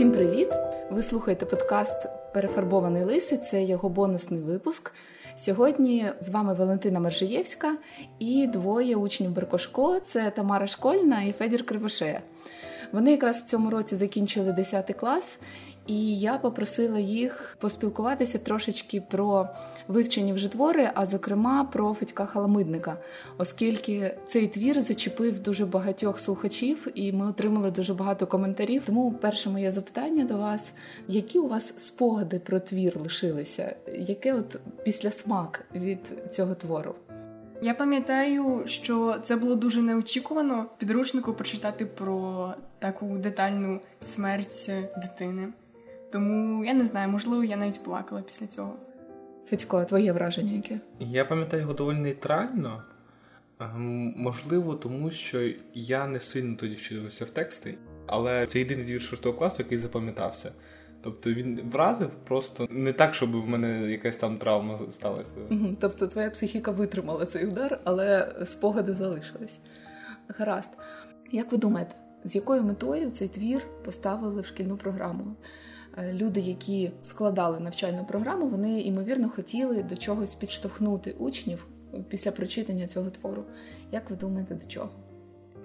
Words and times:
Всім 0.00 0.12
привіт! 0.12 0.48
Ви 0.90 1.02
слухаєте 1.02 1.46
подкаст 1.46 2.08
Перефарбований 2.34 3.04
лиси. 3.04 3.36
Це 3.36 3.62
його 3.62 3.88
бонусний 3.88 4.40
випуск. 4.40 4.92
Сьогодні 5.36 6.06
з 6.20 6.28
вами 6.28 6.54
Валентина 6.54 7.00
Маржиєвська 7.00 7.76
і 8.18 8.46
двоє 8.46 8.96
учнів 8.96 9.30
Беркошко 9.30 10.00
це 10.00 10.30
Тамара 10.30 10.66
Школьна 10.66 11.22
і 11.22 11.32
Федір 11.32 11.66
Кривошея. 11.66 12.20
Вони 12.92 13.10
якраз 13.10 13.42
в 13.42 13.46
цьому 13.46 13.70
році 13.70 13.96
закінчили 13.96 14.52
10 14.52 14.94
клас, 15.00 15.38
і 15.90 16.18
я 16.18 16.38
попросила 16.38 16.98
їх 16.98 17.56
поспілкуватися 17.60 18.38
трошечки 18.38 19.00
про 19.00 19.48
вивчені 19.88 20.32
вже 20.32 20.48
твори, 20.48 20.90
а 20.94 21.06
зокрема 21.06 21.64
про 21.64 21.94
Федька 21.94 22.26
Халамидника, 22.26 22.96
оскільки 23.38 24.14
цей 24.24 24.46
твір 24.46 24.80
зачепив 24.80 25.38
дуже 25.38 25.66
багатьох 25.66 26.20
слухачів, 26.20 26.86
і 26.94 27.12
ми 27.12 27.26
отримали 27.26 27.70
дуже 27.70 27.94
багато 27.94 28.26
коментарів. 28.26 28.82
Тому 28.86 29.12
перше 29.12 29.50
моє 29.50 29.70
запитання 29.70 30.24
до 30.24 30.36
вас: 30.36 30.72
які 31.08 31.38
у 31.38 31.48
вас 31.48 31.74
спогади 31.78 32.38
про 32.38 32.60
твір 32.60 33.00
лишилися? 33.00 33.76
Яке 33.98 34.34
от 34.34 34.60
після 34.84 35.10
смак 35.10 35.64
від 35.74 36.14
цього 36.32 36.54
твору? 36.54 36.94
Я 37.62 37.74
пам'ятаю, 37.74 38.62
що 38.66 39.16
це 39.22 39.36
було 39.36 39.54
дуже 39.54 39.82
неочікувано 39.82 40.66
підручнику 40.78 41.32
прочитати 41.32 41.86
про 41.86 42.54
таку 42.78 43.06
детальну 43.06 43.80
смерть 44.00 44.70
дитини. 44.96 45.48
Тому 46.12 46.64
я 46.64 46.74
не 46.74 46.86
знаю, 46.86 47.08
можливо, 47.08 47.44
я 47.44 47.56
навіть 47.56 47.84
плакала 47.84 48.22
після 48.22 48.46
цього. 48.46 48.76
Федько, 49.50 49.84
твоє 49.84 50.12
враження 50.12 50.52
яке? 50.52 50.80
Я 50.98 51.24
пам'ятаю 51.24 51.62
його 51.62 51.74
доволі 51.74 51.96
нейтрально. 51.98 52.82
Можливо, 54.16 54.74
тому 54.74 55.10
що 55.10 55.50
я 55.74 56.06
не 56.06 56.20
сильно 56.20 56.56
тоді 56.56 56.74
вчився 56.74 57.24
в 57.24 57.30
тексти, 57.30 57.78
але 58.06 58.46
це 58.46 58.58
єдиний 58.58 58.84
двір 58.84 59.00
шостого 59.02 59.38
класу, 59.38 59.56
який 59.58 59.78
запам'ятався. 59.78 60.52
Тобто 61.02 61.32
він 61.32 61.60
вразив 61.72 62.10
просто 62.10 62.68
не 62.70 62.92
так, 62.92 63.14
щоб 63.14 63.32
в 63.32 63.48
мене 63.48 63.90
якась 63.90 64.16
там 64.16 64.38
травма 64.38 64.78
сталася. 64.90 65.34
Угу, 65.50 65.76
Тобто 65.80 66.06
твоя 66.06 66.30
психіка 66.30 66.70
витримала 66.70 67.26
цей 67.26 67.46
удар, 67.46 67.80
але 67.84 68.36
спогади 68.44 68.94
залишились. 68.94 69.58
Гаразд. 70.28 70.70
Як 71.32 71.52
ви 71.52 71.58
думаєте, 71.58 71.94
з 72.24 72.34
якою 72.34 72.62
метою 72.62 73.10
цей 73.10 73.28
твір 73.28 73.62
поставили 73.84 74.42
в 74.42 74.46
шкільну 74.46 74.76
програму? 74.76 75.36
Е, 75.96 76.12
люди, 76.12 76.40
які 76.40 76.90
складали 77.04 77.60
навчальну 77.60 78.04
програму, 78.04 78.48
вони 78.48 78.80
ймовірно 78.80 79.28
хотіли 79.28 79.82
до 79.82 79.96
чогось 79.96 80.34
підштовхнути 80.34 81.12
учнів 81.18 81.66
після 82.08 82.32
прочитання 82.32 82.86
цього 82.86 83.10
твору. 83.10 83.44
Як 83.92 84.10
ви 84.10 84.16
думаєте, 84.16 84.54
до 84.54 84.66
чого? 84.66 84.90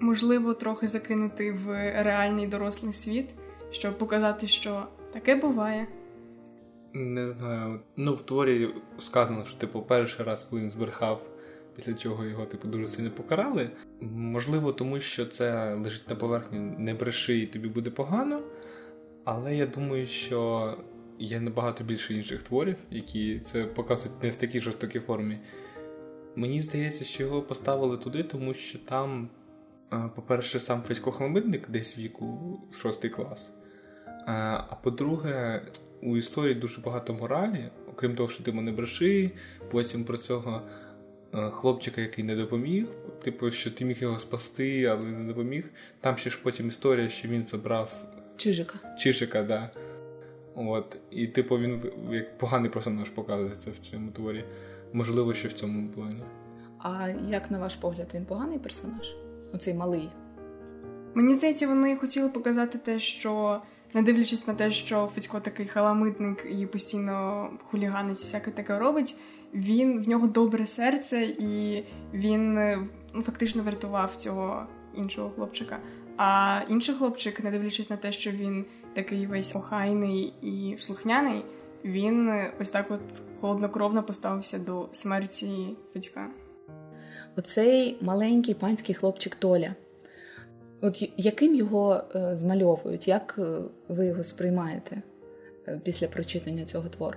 Можливо, 0.00 0.54
трохи 0.54 0.88
закинути 0.88 1.52
в 1.52 1.66
реальний 2.02 2.46
дорослий 2.46 2.92
світ, 2.92 3.34
щоб 3.70 3.98
показати, 3.98 4.46
що 4.46 4.86
таке 5.12 5.36
буває. 5.36 5.86
Не 6.92 7.28
знаю. 7.28 7.80
Ну, 7.96 8.14
в 8.14 8.22
творі 8.22 8.70
сказано, 8.98 9.44
що 9.44 9.56
типу 9.58 9.82
перший 9.82 10.26
раз, 10.26 10.46
коли 10.50 10.62
він 10.62 10.70
збрехав, 10.70 11.22
після 11.76 11.94
чого 11.94 12.24
його 12.24 12.44
типу 12.44 12.68
дуже 12.68 12.88
сильно 12.88 13.10
покарали. 13.10 13.70
Можливо, 14.00 14.72
тому 14.72 15.00
що 15.00 15.26
це 15.26 15.74
лежить 15.74 16.10
на 16.10 16.16
поверхні 16.16 16.58
не 16.58 16.94
бреши, 16.94 17.38
і 17.38 17.46
тобі 17.46 17.68
буде 17.68 17.90
погано. 17.90 18.42
Але 19.26 19.56
я 19.56 19.66
думаю, 19.66 20.06
що 20.06 20.74
є 21.18 21.40
набагато 21.40 21.84
більше 21.84 22.14
інших 22.14 22.42
творів, 22.42 22.76
які 22.90 23.40
це 23.40 23.64
показують 23.64 24.22
не 24.22 24.30
в 24.30 24.36
такій 24.36 24.60
жорстокій 24.60 25.00
формі. 25.00 25.38
Мені 26.36 26.62
здається, 26.62 27.04
що 27.04 27.22
його 27.22 27.42
поставили 27.42 27.96
туди, 27.96 28.22
тому 28.22 28.54
що 28.54 28.78
там, 28.78 29.28
е, 29.92 30.10
по-перше, 30.14 30.60
сам 30.60 30.82
Федько 30.82 31.12
Хламидник 31.12 31.70
десь 31.70 31.98
віку 31.98 32.60
шостий 32.72 33.10
клас. 33.10 33.52
Е, 34.06 34.12
а 34.68 34.76
по-друге, 34.82 35.62
у 36.02 36.16
історії 36.16 36.54
дуже 36.54 36.80
багато 36.80 37.14
моралі, 37.14 37.70
окрім 37.90 38.14
того, 38.14 38.28
що 38.28 38.44
ти 38.44 38.52
мене 38.52 38.72
бреши, 38.72 39.30
потім 39.70 40.04
про 40.04 40.18
цього 40.18 40.62
е, 41.34 41.50
хлопчика, 41.50 42.00
який 42.00 42.24
не 42.24 42.36
допоміг, 42.36 42.86
типу, 43.22 43.50
що 43.50 43.70
ти 43.70 43.84
міг 43.84 44.02
його 44.02 44.18
спасти, 44.18 44.84
але 44.84 45.02
не 45.02 45.24
допоміг. 45.24 45.64
Там 46.00 46.16
ще 46.16 46.30
ж 46.30 46.40
потім 46.42 46.68
історія, 46.68 47.08
що 47.08 47.28
він 47.28 47.46
забрав 47.46 48.15
Чижика. 48.36 48.96
Чижика, 48.98 49.42
да. 49.42 49.70
От. 50.54 50.96
І, 51.10 51.26
типу, 51.26 51.58
він 51.58 51.82
як 52.10 52.38
поганий 52.38 52.70
персонаж 52.70 53.10
показується 53.10 53.70
в 53.70 53.78
цьому 53.78 54.10
творі. 54.10 54.44
Можливо, 54.92 55.34
що 55.34 55.48
в 55.48 55.52
цьому 55.52 55.88
плані. 55.88 56.22
А 56.78 57.08
як, 57.28 57.50
на 57.50 57.58
ваш 57.58 57.76
погляд, 57.76 58.10
він 58.14 58.24
поганий 58.24 58.58
персонаж? 58.58 59.14
Оцей 59.54 59.74
малий? 59.74 60.10
Мені 61.14 61.34
здається, 61.34 61.68
вони 61.68 61.96
хотіли 61.96 62.28
показати 62.28 62.78
те, 62.78 62.98
що, 62.98 63.62
не 63.94 64.02
дивлячись 64.02 64.46
на 64.46 64.54
те, 64.54 64.70
що 64.70 65.10
Федько 65.14 65.40
такий 65.40 65.66
халамитник 65.66 66.46
і 66.50 66.66
постійно 66.66 67.48
хуліганець, 67.64 68.24
всяке 68.24 68.50
таке 68.50 68.78
робить, 68.78 69.16
він 69.54 70.04
в 70.04 70.08
нього 70.08 70.26
добре 70.26 70.66
серце, 70.66 71.22
і 71.22 71.84
він 72.14 72.54
ну, 73.14 73.22
фактично 73.22 73.62
врятував 73.62 74.16
цього 74.16 74.66
іншого 74.94 75.30
хлопчика. 75.30 75.78
А 76.16 76.60
інший 76.68 76.94
хлопчик, 76.94 77.44
не 77.44 77.50
дивлячись 77.50 77.90
на 77.90 77.96
те, 77.96 78.12
що 78.12 78.30
він 78.30 78.64
такий 78.94 79.26
весь 79.26 79.56
охайний 79.56 80.32
і 80.42 80.74
слухняний, 80.78 81.44
він 81.84 82.42
ось 82.60 82.70
так 82.70 82.90
от 82.90 83.22
холоднокровно 83.40 84.02
поставився 84.02 84.58
до 84.58 84.88
смерті 84.92 85.76
Федька. 85.92 86.28
Оцей 87.36 87.96
маленький 88.00 88.54
панський 88.54 88.94
хлопчик 88.94 89.34
Толя. 89.34 89.74
От 90.80 91.10
яким 91.16 91.54
його 91.54 92.02
е, 92.14 92.36
змальовують? 92.36 93.08
Як 93.08 93.34
е, 93.38 93.58
ви 93.88 94.06
його 94.06 94.24
сприймаєте 94.24 95.02
е, 95.68 95.80
після 95.84 96.08
прочитання 96.08 96.64
цього 96.64 96.88
твору? 96.88 97.16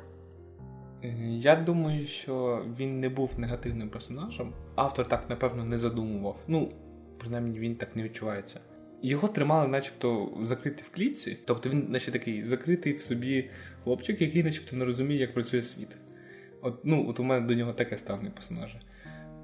Я 1.29 1.55
думаю, 1.55 2.05
що 2.05 2.65
він 2.79 2.99
не 2.99 3.09
був 3.09 3.31
негативним 3.37 3.89
персонажем. 3.89 4.53
Автор 4.75 5.07
так, 5.07 5.29
напевно, 5.29 5.65
не 5.65 5.77
задумував. 5.77 6.35
Ну, 6.47 6.71
принаймні, 7.17 7.59
він 7.59 7.75
так 7.75 7.95
не 7.95 8.03
відчувається. 8.03 8.59
Його 9.01 9.27
тримали, 9.27 9.67
начебто, 9.67 10.29
закритий 10.43 10.83
в 10.83 10.95
клітці. 10.95 11.37
Тобто 11.45 11.69
він, 11.69 11.85
наче 11.89 12.11
такий 12.11 12.45
закритий 12.45 12.93
в 12.93 13.01
собі 13.01 13.49
хлопчик, 13.83 14.21
який, 14.21 14.43
начебто, 14.43 14.75
не 14.75 14.85
розуміє, 14.85 15.19
як 15.19 15.33
працює 15.33 15.63
світ. 15.63 15.89
От 16.61 16.79
ну, 16.83 17.09
от 17.09 17.19
у 17.19 17.23
мене 17.23 17.47
до 17.47 17.55
нього 17.55 17.73
таке 17.73 17.97
ставлення 17.97 18.29
персонажа. 18.29 18.79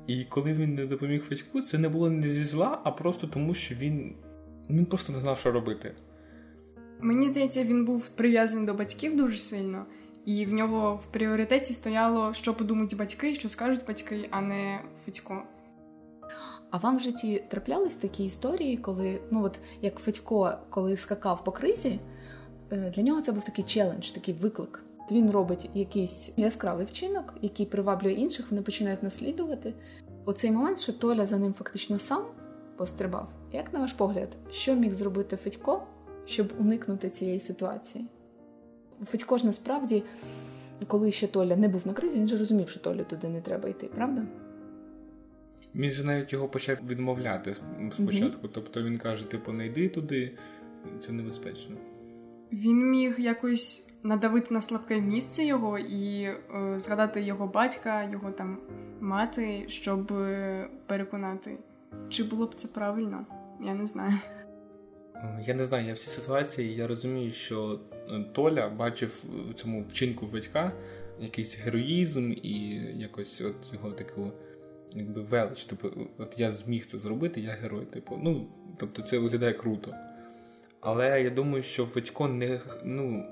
І 0.07 0.23
коли 0.23 0.53
він 0.53 0.75
не 0.75 0.85
допоміг 0.85 1.21
Федьку, 1.21 1.61
це 1.61 1.77
не 1.77 1.89
було 1.89 2.09
не 2.09 2.29
зі 2.29 2.43
зла, 2.43 2.81
а 2.83 2.91
просто 2.91 3.27
тому, 3.27 3.53
що 3.53 3.75
він 3.75 4.15
він 4.69 4.85
просто 4.85 5.13
не 5.13 5.19
знав, 5.19 5.39
що 5.39 5.51
робити. 5.51 5.95
Мені 7.01 7.27
здається, 7.27 7.63
він 7.63 7.85
був 7.85 8.07
прив'язаний 8.07 8.65
до 8.65 8.73
батьків 8.73 9.17
дуже 9.17 9.37
сильно, 9.37 9.85
і 10.25 10.45
в 10.45 10.53
нього 10.53 10.95
в 10.95 11.11
пріоритеті 11.11 11.73
стояло, 11.73 12.33
що 12.33 12.53
подумають 12.53 12.97
батьки, 12.97 13.35
що 13.35 13.49
скажуть 13.49 13.85
батьки, 13.87 14.27
а 14.31 14.41
не 14.41 14.81
Федько. 15.05 15.43
А 16.75 16.77
вам 16.77 16.97
в 16.97 16.99
житті 16.99 17.43
траплялись 17.47 17.95
такі 17.95 18.25
історії, 18.25 18.77
коли, 18.77 19.21
ну 19.31 19.43
от 19.43 19.59
як 19.81 19.99
Федько, 19.99 20.57
коли 20.69 20.97
скакав 20.97 21.43
по 21.43 21.51
кризі, 21.51 21.99
е, 22.71 22.91
для 22.95 23.03
нього 23.03 23.21
це 23.21 23.31
був 23.31 23.43
такий 23.43 23.65
челендж, 23.65 24.11
такий 24.11 24.33
виклик. 24.33 24.83
Він 25.11 25.31
робить 25.31 25.69
якийсь 25.73 26.29
яскравий 26.37 26.85
вчинок, 26.85 27.33
який 27.41 27.65
приваблює 27.65 28.13
інших, 28.13 28.51
вони 28.51 28.61
починають 28.61 29.03
наслідувати. 29.03 29.73
Оцей 30.25 30.51
момент, 30.51 30.79
що 30.79 30.93
Толя 30.93 31.25
за 31.25 31.37
ним 31.37 31.53
фактично 31.53 31.99
сам 31.99 32.23
пострибав. 32.77 33.29
Як 33.53 33.73
на 33.73 33.79
ваш 33.79 33.93
погляд, 33.93 34.29
що 34.51 34.75
міг 34.75 34.93
зробити 34.93 35.35
Федько, 35.35 35.83
щоб 36.25 36.53
уникнути 36.59 37.09
цієї 37.09 37.39
ситуації? 37.39 38.05
Федько 39.05 39.37
ж 39.37 39.45
насправді, 39.45 40.03
коли 40.87 41.11
ще 41.11 41.27
Толя 41.27 41.55
не 41.55 41.67
був 41.67 41.87
на 41.87 41.93
кризі, 41.93 42.19
він 42.19 42.27
же 42.27 42.37
розумів, 42.37 42.69
що 42.69 42.79
Толі 42.79 43.03
туди 43.03 43.27
не 43.27 43.41
треба 43.41 43.69
йти, 43.69 43.89
правда? 43.95 44.21
Він 45.75 45.91
же 45.91 46.03
навіть 46.03 46.33
його 46.33 46.47
почав 46.47 46.77
відмовляти 46.87 47.55
спочатку. 47.91 48.47
Mm-hmm. 48.47 48.51
Тобто 48.53 48.83
він 48.83 48.97
каже: 48.97 49.29
типу, 49.29 49.51
не 49.51 49.65
йди 49.65 49.89
туди, 49.89 50.31
це 51.01 51.11
небезпечно. 51.11 51.75
Він 52.51 52.89
міг 52.89 53.19
якось 53.19 53.89
надавити 54.03 54.53
на 54.53 54.61
слабке 54.61 55.01
місце 55.01 55.43
його 55.43 55.79
і 55.79 56.21
е, 56.23 56.39
згадати 56.77 57.21
його 57.21 57.47
батька, 57.47 58.03
його 58.03 58.31
там 58.31 58.57
мати, 58.99 59.63
щоб 59.67 60.13
е, 60.13 60.67
переконати. 60.85 61.57
Чи 62.09 62.23
було 62.23 62.45
б 62.45 62.55
це 62.55 62.67
правильно? 62.67 63.25
Я 63.65 63.73
не 63.73 63.87
знаю. 63.87 64.13
Е, 65.15 65.43
я 65.47 65.53
не 65.53 65.63
знаю, 65.63 65.87
я 65.87 65.93
в 65.93 65.97
цій 65.97 66.09
ситуації 66.09 66.75
я 66.75 66.87
розумію, 66.87 67.31
що 67.31 67.79
е, 68.09 68.25
Толя 68.33 68.69
бачив 68.69 69.25
в 69.49 69.53
цьому 69.53 69.85
вчинку 69.89 70.25
батька 70.25 70.71
якийсь 71.19 71.57
героїзм 71.57 72.33
і 72.43 72.81
якось 72.95 73.41
от 73.41 73.73
його 73.73 73.91
таку 73.91 74.31
якби 74.91 75.21
велич. 75.21 75.65
Типу, 75.65 75.89
от 76.17 76.33
я 76.37 76.51
зміг 76.51 76.85
це 76.85 76.97
зробити, 76.97 77.41
я 77.41 77.51
герой. 77.51 77.85
Типу, 77.85 78.19
ну, 78.23 78.47
тобто 78.77 79.01
це 79.01 79.17
виглядає 79.17 79.53
круто. 79.53 79.95
Але 80.79 81.21
я 81.21 81.29
думаю, 81.29 81.63
що 81.63 81.85
Федько 81.85 82.27
не 82.27 82.59
ну, 82.83 83.25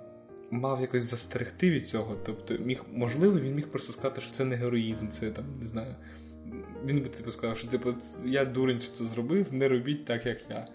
мав 0.52 0.82
якось 0.82 1.04
застерегти 1.04 1.72
від 1.72 1.88
цього. 1.88 2.16
Тобто, 2.26 2.58
міг, 2.58 2.84
можливо, 2.94 3.40
він 3.40 3.56
міг 3.56 3.68
просто 3.68 3.94
сказати, 3.94 4.22
що 4.22 4.34
це 4.34 4.46
не 4.46 4.56
героїзм, 4.56 5.10
це 5.10 5.32
там, 5.32 5.46
не 5.60 5.68
знаю. 5.68 5.96
Він 6.86 7.02
би 7.02 7.08
типу 7.08 7.32
сказав, 7.32 7.58
що 7.58 7.68
типу, 7.68 7.94
я 8.26 8.46
дурень 8.46 8.82
що 8.82 8.92
це 8.94 9.04
зробив, 9.04 9.54
не 9.54 9.68
робіть 9.68 10.06
так, 10.06 10.26
як 10.26 10.38
я. 10.50 10.68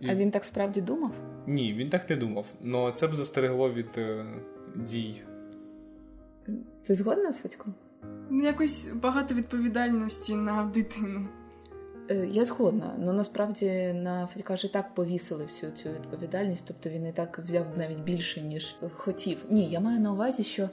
І... 0.00 0.08
А 0.08 0.14
він 0.14 0.30
так 0.30 0.44
справді 0.44 0.80
думав? 0.80 1.12
Ні, 1.46 1.74
він 1.74 1.90
так 1.90 2.10
не 2.10 2.16
думав. 2.16 2.46
але 2.64 2.92
це 2.92 3.08
б 3.08 3.14
застерегло 3.16 3.72
від 3.72 3.88
е, 3.98 4.26
дій. 4.76 5.22
Ти 6.86 6.94
згодна 6.94 7.32
з 7.32 7.38
Федьком? 7.38 7.74
Ну, 8.30 8.44
якось 8.44 8.92
багато 9.02 9.34
відповідальності 9.34 10.34
на 10.34 10.70
дитину. 10.74 11.28
Е, 12.10 12.28
я 12.32 12.44
згодна, 12.44 12.96
але 13.02 13.12
насправді 13.12 13.92
на 13.94 14.26
Федька 14.26 14.56
ж 14.56 14.66
і 14.66 14.70
так 14.70 14.94
повісили 14.94 15.44
всю 15.44 15.72
цю 15.72 15.88
відповідальність, 15.88 16.64
тобто 16.66 16.90
він 16.90 17.06
і 17.06 17.12
так 17.12 17.38
взяв 17.38 17.66
навіть 17.76 17.98
більше, 17.98 18.40
ніж 18.40 18.76
хотів. 18.94 19.44
Ні, 19.50 19.68
я 19.68 19.80
маю 19.80 20.00
на 20.00 20.12
увазі, 20.12 20.42
що 20.42 20.70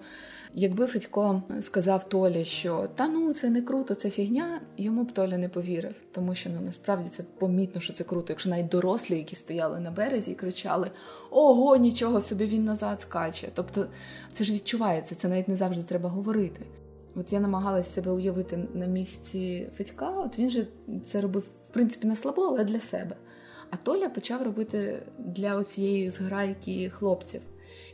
якби 0.53 0.87
Федько 0.87 1.43
сказав 1.61 2.09
Толі, 2.09 2.45
що 2.45 2.87
та 2.95 3.07
ну 3.07 3.33
це 3.33 3.49
не 3.49 3.61
круто, 3.61 3.93
це 3.93 4.09
фігня, 4.09 4.61
йому 4.77 5.03
б 5.03 5.11
Толя 5.11 5.37
не 5.37 5.49
повірив, 5.49 5.95
тому 6.11 6.35
що 6.35 6.49
ну 6.49 6.61
насправді 6.61 7.09
це 7.09 7.23
помітно, 7.23 7.81
що 7.81 7.93
це 7.93 8.03
круто. 8.03 8.25
Якщо 8.29 8.49
навіть 8.49 8.67
дорослі, 8.67 9.17
які 9.17 9.35
стояли 9.35 9.79
на 9.79 9.91
березі 9.91 10.31
і 10.31 10.35
кричали 10.35 10.91
Ого, 11.29 11.77
нічого 11.77 12.21
собі 12.21 12.45
він 12.45 12.63
назад 12.63 13.01
скаче. 13.01 13.49
Тобто 13.53 13.87
це 14.33 14.43
ж 14.43 14.53
відчувається, 14.53 15.15
це 15.15 15.27
навіть 15.27 15.47
не 15.47 15.57
завжди 15.57 15.83
треба 15.83 16.09
говорити. 16.09 16.65
От 17.15 17.33
я 17.33 17.39
намагалась 17.39 17.93
себе 17.93 18.11
уявити 18.11 18.67
на 18.73 18.85
місці 18.85 19.69
Федька, 19.77 20.09
от 20.09 20.39
він 20.39 20.49
же 20.49 20.67
це 21.05 21.21
робив, 21.21 21.43
в 21.69 21.73
принципі, 21.73 22.07
на 22.07 22.15
слабо, 22.15 22.41
але 22.41 22.63
для 22.63 22.79
себе. 22.79 23.15
А 23.69 23.75
Толя 23.77 24.09
почав 24.09 24.43
робити 24.43 25.03
для 25.17 25.55
оцієї 25.55 26.09
зграйки 26.09 26.89
хлопців. 26.89 27.41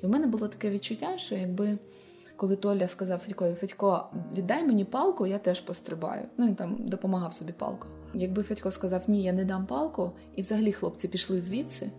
І 0.04 0.06
в 0.06 0.10
мене 0.10 0.28
було 0.28 0.48
таке 0.48 0.70
відчуття, 0.70 1.18
що 1.18 1.36
якби 1.36 1.78
коли 2.38 2.56
Толя 2.56 2.88
сказав 2.88 3.20
Федькові, 3.20 3.54
Федько, 3.54 4.10
віддай 4.38 4.64
мені 4.64 4.86
палку, 4.86 5.28
я 5.28 5.38
теж 5.38 5.62
пострибаю. 5.62 6.24
Ну 6.38 6.48
він 6.48 6.56
там 6.56 6.76
допомагав 6.80 7.34
собі 7.34 7.54
палкою. 7.54 7.94
Якби 8.14 8.44
Федько 8.44 8.72
сказав, 8.72 9.04
ні, 9.08 9.24
я 9.24 9.34
не 9.34 9.46
дам 9.46 9.66
палку, 9.66 10.12
і 10.36 10.42
взагалі 10.42 10.72
хлопці 10.72 11.08
пішли 11.08 11.42
звідси. 11.42 11.92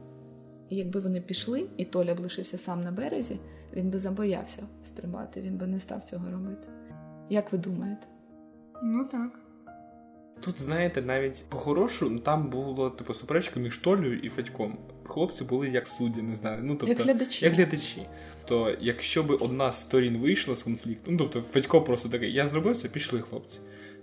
І 0.69 0.77
якби 0.77 1.01
вони 1.01 1.21
пішли, 1.21 1.69
і 1.77 1.85
Толя 1.85 2.15
б 2.15 2.21
лишився 2.21 2.59
сам 2.59 2.85
на 2.85 2.91
березі, 2.91 3.39
він 3.73 3.91
би 3.91 3.99
забоявся 3.99 4.63
стрибати, 4.85 5.41
він 5.41 5.57
би 5.57 5.67
не 5.67 5.79
став 5.79 6.05
цього 6.05 6.31
робити. 6.31 6.69
Як 7.31 7.53
ви 7.53 7.59
думаєте? 7.59 8.07
Ну 8.83 9.05
так. 9.05 9.41
Тут, 10.41 10.61
знаєте, 10.61 11.03
навіть 11.03 11.45
по-хорошому 11.49 12.11
ну, 12.11 12.19
там 12.19 12.51
було 12.51 12.91
типу 12.91 13.15
суперечка 13.15 13.61
між 13.61 13.79
Толею 13.79 14.19
і 14.19 14.29
Федьком. 14.29 14.79
Хлопці 15.05 15.45
були 15.45 15.69
як 15.69 15.87
судді, 15.87 16.23
не 16.23 16.35
знаю. 16.35 16.61
Ну, 16.63 16.75
тобто, 16.75 16.87
Як 16.89 16.99
глядачі. 16.99 17.45
Як 17.45 17.55
глядачі. 17.55 18.07
То 18.45 18.77
якщо 18.81 19.23
би 19.23 19.35
одна 19.35 19.73
з 19.73 19.81
сторін 19.81 20.17
вийшла 20.17 20.57
з 20.57 20.63
конфлікту, 20.63 21.11
ну 21.11 21.19
тобто 21.19 21.41
Федько 21.41 21.83
просто 21.83 22.09
такий, 22.09 22.33
я 22.33 22.49
зробив 22.49 22.77
це, 22.77 22.89
пішли 22.89 23.21
хлопці. 23.21 23.61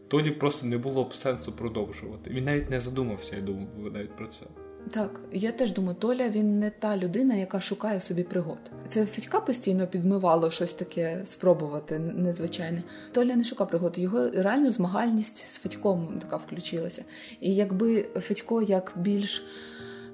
Толі 0.08 0.32
просто 0.32 0.66
не 0.66 0.78
було 0.78 1.04
б 1.04 1.16
сенсу 1.16 1.52
продовжувати. 1.52 2.30
Він 2.30 2.44
навіть 2.44 2.70
не 2.70 2.80
задумався, 2.80 3.36
я 3.36 3.42
думаю, 3.42 3.68
навіть 3.94 4.16
про 4.16 4.28
це. 4.28 4.46
Так, 4.92 5.20
я 5.32 5.52
теж 5.52 5.74
думаю, 5.74 5.96
Толя 6.00 6.30
він 6.30 6.60
не 6.60 6.70
та 6.70 6.98
людина, 6.98 7.36
яка 7.36 7.62
шукає 7.62 8.00
собі 8.00 8.24
пригод. 8.24 8.58
Це 8.88 9.06
Федька 9.06 9.40
постійно 9.40 9.88
підмивало 9.88 10.52
щось 10.52 10.74
таке 10.74 11.22
спробувати 11.26 12.00
незвичайне. 12.00 12.84
Толя 13.12 13.36
не 13.36 13.44
шукав 13.44 13.70
пригод, 13.70 13.98
його 13.98 14.30
реально 14.30 14.72
змагальність 14.72 15.38
з 15.38 15.56
Федьком 15.56 16.20
така 16.22 16.38
включилася. 16.38 17.04
І 17.42 17.56
якби 17.56 18.04
Федько 18.04 18.62
як 18.62 18.94
більш 18.96 19.46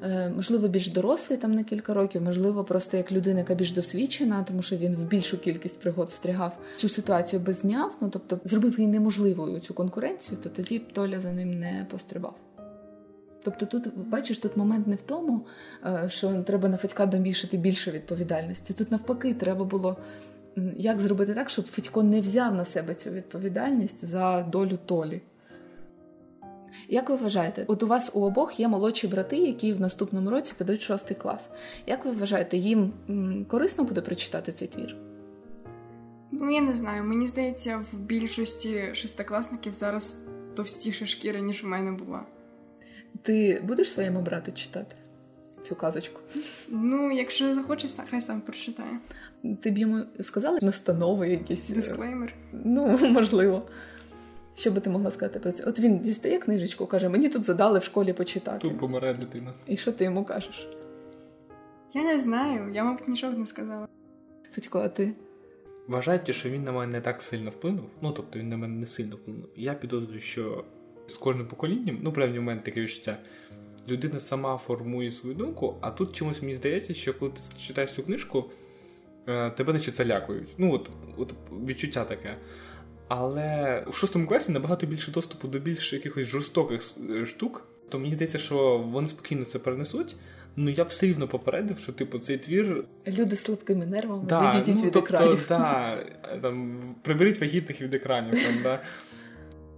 е, 0.03 0.31
можливо 0.35 0.67
більш 0.67 0.87
дорослий 0.87 1.39
там 1.39 1.53
на 1.55 1.63
кілька 1.63 1.93
років, 1.93 2.21
можливо, 2.21 2.63
просто 2.63 2.97
як 2.97 3.11
людина, 3.11 3.39
яка 3.39 3.55
більш 3.55 3.71
досвідчена, 3.71 4.43
тому 4.43 4.61
що 4.61 4.75
він 4.75 4.95
в 4.95 5.03
більшу 5.03 5.37
кількість 5.37 5.79
пригод 5.79 6.09
встрягав 6.09 6.57
цю 6.75 6.89
ситуацію 6.89 7.39
без 7.39 7.59
зняв, 7.59 7.97
ну 8.01 8.09
тобто 8.09 8.39
зробив 8.45 8.79
її 8.79 8.91
неможливою 8.91 9.59
цю 9.59 9.73
конкуренцію, 9.73 10.37
то 10.43 10.49
тоді 10.49 10.79
Толя 10.79 11.19
за 11.19 11.31
ним 11.31 11.59
не 11.59 11.85
пострибав. 11.91 12.35
Тобто, 13.43 13.65
тут 13.65 13.97
бачиш, 13.97 14.37
тут 14.37 14.57
момент 14.57 14.87
не 14.87 14.95
в 14.95 15.01
тому, 15.01 15.45
е, 15.85 16.09
що 16.09 16.43
треба 16.43 16.69
на 16.69 16.77
Федька 16.77 17.05
домішати 17.05 17.57
більше 17.57 17.91
відповідальності. 17.91 18.73
Тут 18.73 18.91
навпаки, 18.91 19.33
треба 19.33 19.65
було 19.65 19.97
як 20.77 20.99
зробити 20.99 21.33
так, 21.33 21.49
щоб 21.49 21.65
Федько 21.65 22.03
не 22.03 22.21
взяв 22.21 22.55
на 22.55 22.65
себе 22.65 22.93
цю 22.93 23.09
відповідальність 23.09 24.05
за 24.05 24.41
долю 24.41 24.79
Толі. 24.85 25.21
Як 26.89 27.09
ви 27.09 27.15
вважаєте, 27.15 27.65
от 27.67 27.83
у 27.83 27.87
вас 27.87 28.11
у 28.13 28.21
обох 28.21 28.59
є 28.59 28.67
молодші 28.67 29.07
брати, 29.07 29.37
які 29.37 29.73
в 29.73 29.81
наступному 29.81 30.29
році 30.29 30.53
підуть 30.57 30.81
шостий 30.81 31.17
клас. 31.17 31.49
Як 31.87 32.05
ви 32.05 32.11
вважаєте, 32.11 32.57
їм 32.57 32.93
корисно 33.47 33.83
буде 33.83 34.01
прочитати 34.01 34.51
цей 34.51 34.67
твір? 34.67 34.95
Ну, 36.31 36.51
я 36.51 36.61
не 36.61 36.75
знаю. 36.75 37.03
Мені 37.03 37.27
здається, 37.27 37.85
в 37.91 37.97
більшості 37.97 38.89
шестикласників 38.93 39.73
зараз 39.73 40.19
товстіша 40.55 41.05
шкіра, 41.05 41.39
ніж 41.39 41.63
в 41.63 41.67
мене 41.67 41.91
була. 41.91 42.25
Ти 43.21 43.61
будеш 43.67 43.91
своєму 43.93 44.21
брату 44.21 44.51
читати 44.51 44.95
цю 45.63 45.75
казочку? 45.75 46.21
Ну, 46.69 47.11
якщо 47.11 47.55
захоче, 47.55 47.87
хай 48.09 48.21
сам 48.21 48.41
прочитає. 48.41 48.99
Ти 49.61 49.71
б 49.71 49.77
йому 49.77 50.03
сказала 50.21 50.59
настанови 50.61 51.29
якісь? 51.29 51.69
Дисклеймер? 51.69 52.33
Ну, 52.51 52.99
можливо. 53.11 53.63
Що 54.55 54.71
би 54.71 54.81
ти 54.81 54.89
могла 54.89 55.11
сказати 55.11 55.39
про 55.39 55.51
це? 55.51 55.63
От 55.63 55.79
він 55.79 55.99
дістає 55.99 56.39
книжечку, 56.39 56.85
каже, 56.85 57.09
мені 57.09 57.29
тут 57.29 57.43
задали 57.43 57.79
в 57.79 57.83
школі 57.83 58.13
почитати. 58.13 58.59
Тут 58.59 58.79
помре 58.79 59.13
дитина. 59.13 59.53
І 59.67 59.77
що 59.77 59.91
ти 59.91 60.03
йому 60.03 60.25
кажеш? 60.25 60.67
Я 61.93 62.03
не 62.03 62.19
знаю, 62.19 62.73
я, 62.73 62.83
мабуть, 62.83 63.07
нічого 63.07 63.33
не 63.33 63.45
сказала. 63.45 63.87
Федько, 64.51 64.79
а 64.79 64.89
ти? 64.89 65.13
Вважаєте, 65.87 66.33
що 66.33 66.49
він 66.49 66.63
на 66.63 66.71
мене 66.71 66.91
не 66.91 67.01
так 67.01 67.21
сильно 67.21 67.49
вплинув? 67.49 67.85
Ну, 68.01 68.11
тобто 68.11 68.39
він 68.39 68.49
на 68.49 68.57
мене 68.57 68.79
не 68.79 68.87
сильно 68.87 69.15
вплинув. 69.15 69.49
Я 69.55 69.73
підозрюю, 69.73 70.21
що 70.21 70.63
з 71.13 71.17
кожним 71.17 71.47
поколінням, 71.47 71.99
ну, 72.01 72.11
принаймні, 72.11 72.39
в 72.39 72.43
мене 72.43 72.61
таке 72.61 72.81
відчуття, 72.81 73.17
людина 73.89 74.19
сама 74.19 74.57
формує 74.57 75.11
свою 75.11 75.35
думку, 75.35 75.77
а 75.81 75.91
тут 75.91 76.15
чомусь 76.15 76.41
мені 76.41 76.55
здається, 76.55 76.93
що 76.93 77.13
коли 77.13 77.31
ти 77.31 77.61
читаєш 77.61 77.91
цю 77.91 78.03
книжку, 78.03 78.45
е, 79.27 79.49
тебе 79.49 79.73
наче 79.73 79.91
залякують. 79.91 80.49
Ну, 80.57 80.73
от, 80.73 80.89
от 81.17 81.33
відчуття 81.67 82.03
таке. 82.03 82.37
Але 83.07 83.83
у 83.87 83.91
шостому 83.91 84.27
класі 84.27 84.51
набагато 84.51 84.87
більше 84.87 85.11
доступу 85.11 85.47
до 85.47 85.59
більш 85.59 85.93
якихось 85.93 86.27
жорстоких 86.27 86.83
е, 87.09 87.25
штук, 87.25 87.67
то 87.89 87.99
мені 87.99 88.13
здається, 88.13 88.37
що 88.37 88.77
вони 88.77 89.07
спокійно 89.07 89.45
це 89.45 89.59
перенесуть. 89.59 90.15
Ну 90.55 90.69
я 90.69 90.83
б 90.83 90.87
все 90.87 91.05
рівно 91.05 91.27
попередив, 91.27 91.79
що 91.79 91.91
типу 91.91 92.19
цей 92.19 92.37
твір. 92.37 92.83
Люди 93.07 93.35
з 93.35 93.39
слабкими 93.39 93.85
нервами 93.85 94.23
да, 94.29 94.51
відійдіть 94.51 94.75
ну, 94.75 94.85
від 94.85 94.91
тобто, 94.91 95.15
екранів. 95.15 95.45
Да, 95.49 95.97
там, 96.41 96.81
Приберіть 97.01 97.41
вагітних 97.41 97.81
від 97.81 97.95
екранів. 97.95 98.43
Там, 98.45 98.55
да. 98.63 98.79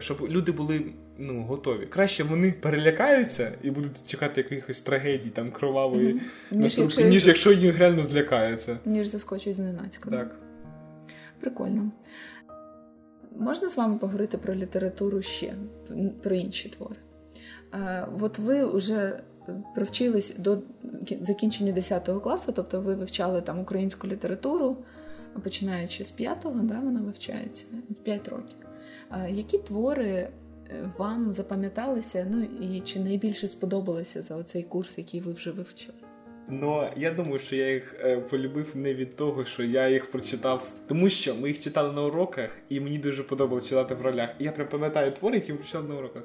Щоб 0.03 0.21
люди 0.29 0.51
були 0.51 0.85
ну, 1.17 1.43
готові. 1.43 1.85
Краще 1.85 2.23
вони 2.23 2.51
перелякаються 2.51 3.51
і 3.61 3.71
будуть 3.71 4.07
чекати 4.07 4.41
якихось 4.41 4.81
трагедій, 4.81 5.29
там 5.29 5.51
кровавої, 5.51 6.13
mm-hmm. 6.13 6.55
ніж, 6.55 6.77
якщо, 6.77 7.01
ніж 7.01 7.27
якщо 7.27 7.51
їх 7.51 7.77
реально 7.77 8.01
злякаються. 8.01 8.77
Ніж 8.85 9.07
заскочить 9.07 9.55
зненацька. 9.55 10.09
Так. 10.09 10.35
Прикольно. 11.39 11.91
Можна 13.39 13.69
з 13.69 13.77
вами 13.77 13.97
поговорити 13.97 14.37
про 14.37 14.55
літературу 14.55 15.21
ще, 15.21 15.53
про 16.23 16.35
інші 16.35 16.69
твори? 16.69 16.95
А, 17.71 18.07
От 18.21 18.39
ви 18.39 18.65
вже 18.65 19.19
привчились 19.75 20.37
до 20.37 20.61
закінчення 21.21 21.71
10 21.71 22.09
класу, 22.23 22.51
тобто 22.51 22.81
ви 22.81 22.95
вивчали 22.95 23.41
там 23.41 23.59
українську 23.59 24.07
літературу, 24.07 24.77
починаючи 25.43 26.03
з 26.03 26.13
5-го, 26.19 26.59
да, 26.63 26.79
вона 26.79 27.01
вивчається 27.01 27.65
5 28.03 28.27
років. 28.27 28.57
Які 29.29 29.57
твори 29.57 30.09
е, 30.09 30.29
вам 30.97 31.33
запам'яталися, 31.33 32.27
ну 32.31 32.47
і 32.67 32.79
чи 32.79 32.99
найбільше 32.99 33.47
сподобалися 33.47 34.21
за 34.21 34.35
оцей 34.35 34.63
курс, 34.63 34.97
який 34.97 35.19
ви 35.21 35.33
вже 35.33 35.51
вивчили? 35.51 35.97
Ну, 36.49 36.87
я 36.97 37.11
думаю, 37.13 37.39
що 37.39 37.55
я 37.55 37.73
їх 37.73 37.95
е, 38.03 38.17
полюбив 38.17 38.71
не 38.75 38.93
від 38.93 39.15
того, 39.15 39.45
що 39.45 39.63
я 39.63 39.89
їх 39.89 40.11
прочитав, 40.11 40.67
тому 40.87 41.09
що 41.09 41.35
ми 41.35 41.47
їх 41.47 41.59
читали 41.59 41.93
на 41.93 42.01
уроках, 42.03 42.57
і 42.69 42.79
мені 42.79 42.97
дуже 42.97 43.23
подобалося 43.23 43.69
читати 43.69 43.95
в 43.95 44.01
ролях. 44.01 44.29
І 44.39 44.43
я 44.43 44.51
прям 44.51 44.67
пам'ятаю 44.67 45.11
твори, 45.11 45.35
які 45.35 45.51
ми 45.51 45.57
прочитали 45.57 45.87
на 45.87 45.95
уроках. 45.95 46.23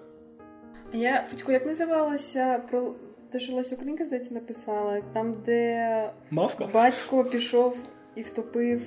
А 0.92 0.96
я 0.96 1.26
Федько, 1.30 1.52
як 1.52 1.66
називалася 1.66 2.62
про 2.70 2.94
те, 3.30 3.40
що 3.40 3.52
Леся 3.54 3.74
Українка, 3.74 4.04
здається, 4.04 4.34
написала, 4.34 5.02
там, 5.12 5.36
де 5.46 6.10
Мавка? 6.30 6.66
батько 6.66 7.24
пішов 7.24 7.78
і 8.14 8.22
втопив 8.22 8.82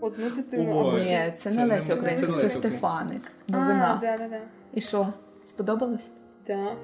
одну 0.00 0.30
дитину. 0.30 0.76
О, 0.76 0.88
або... 0.88 0.98
Ні, 0.98 1.04
це, 1.04 1.32
це 1.36 1.50
не 1.50 1.66
Леся 1.66 1.94
Українка, 1.94 2.26
це, 2.26 2.32
це 2.32 2.48
Стефаник. 2.48 3.22
Новина. 3.48 3.98
А, 4.02 4.06
да, 4.06 4.18
да, 4.18 4.28
да. 4.28 4.40
І 4.74 4.80
що? 4.80 5.08
Сподобалось? 5.46 6.08
Да. 6.46 6.76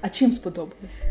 А 0.00 0.08
чим 0.08 0.32
сподобалось? 0.32 1.02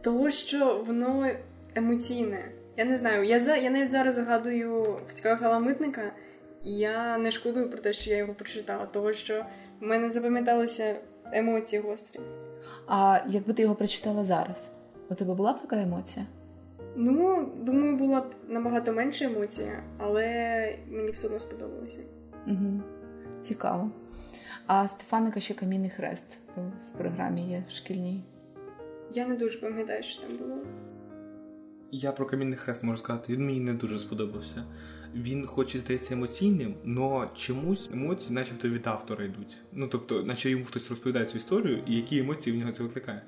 Того, 0.00 0.30
що 0.30 0.84
воно 0.86 1.26
емоційне. 1.74 2.52
Я 2.76 2.84
не 2.84 2.96
знаю, 2.96 3.24
я 3.24 3.40
за 3.40 3.56
я 3.56 3.70
навіть 3.70 3.90
зараз 3.90 4.14
згадую 4.14 4.98
Федька 5.08 5.34
Галамитника, 5.34 6.12
і 6.64 6.72
я 6.72 7.18
не 7.18 7.30
шкодую 7.30 7.70
про 7.70 7.78
те, 7.78 7.92
що 7.92 8.10
я 8.10 8.16
його 8.16 8.34
прочитала, 8.34 8.86
того 8.86 9.12
що 9.12 9.44
в 9.80 9.84
мене 9.84 10.10
запам'яталися 10.10 10.96
емоції 11.32 11.82
гострі. 11.82 12.20
А 12.86 13.20
якби 13.28 13.52
ти 13.52 13.62
його 13.62 13.74
прочитала 13.74 14.24
зараз, 14.24 14.70
у 15.10 15.14
тебе 15.14 15.34
була 15.34 15.52
б 15.52 15.60
така 15.60 15.76
емоція? 15.82 16.26
Ну, 17.02 17.52
думаю, 17.56 17.96
була 17.96 18.20
б 18.20 18.34
набагато 18.48 18.92
менша 18.92 19.24
емоція, 19.24 19.82
але 19.98 20.78
мені 20.90 21.10
все 21.10 21.26
одно 21.26 21.40
сподобалося. 21.40 22.00
Угу. 22.46 22.82
Цікаво. 23.42 23.90
А 24.66 24.88
Стефаника 24.88 25.40
ще 25.40 25.54
камінний 25.54 25.90
хрест 25.90 26.38
в 26.56 26.98
програмі 26.98 27.50
є 27.50 27.64
в 27.68 27.72
шкільній. 27.72 28.24
Я 29.12 29.26
не 29.26 29.34
дуже 29.34 29.58
пам'ятаю, 29.58 30.02
що 30.02 30.22
там 30.22 30.38
було. 30.38 30.58
Я 31.90 32.12
про 32.12 32.26
камінний 32.26 32.58
хрест 32.58 32.82
можу 32.82 32.98
сказати, 32.98 33.32
він 33.32 33.46
мені 33.46 33.60
не 33.60 33.74
дуже 33.74 33.98
сподобався. 33.98 34.64
Він, 35.14 35.46
хоч 35.46 35.74
і 35.74 35.78
здається 35.78 36.14
емоційним, 36.14 36.74
але 36.96 37.26
чомусь 37.34 37.90
емоції, 37.92 38.34
начебто, 38.34 38.68
від 38.68 38.86
автора 38.86 39.24
йдуть. 39.24 39.56
Ну 39.72 39.88
тобто, 39.88 40.22
наче 40.22 40.50
йому 40.50 40.64
хтось 40.64 40.90
розповідає 40.90 41.26
цю 41.26 41.36
історію, 41.36 41.82
і 41.86 41.96
які 41.96 42.18
емоції 42.18 42.56
в 42.56 42.58
нього 42.58 42.72
це 42.72 42.82
викликає. 42.82 43.22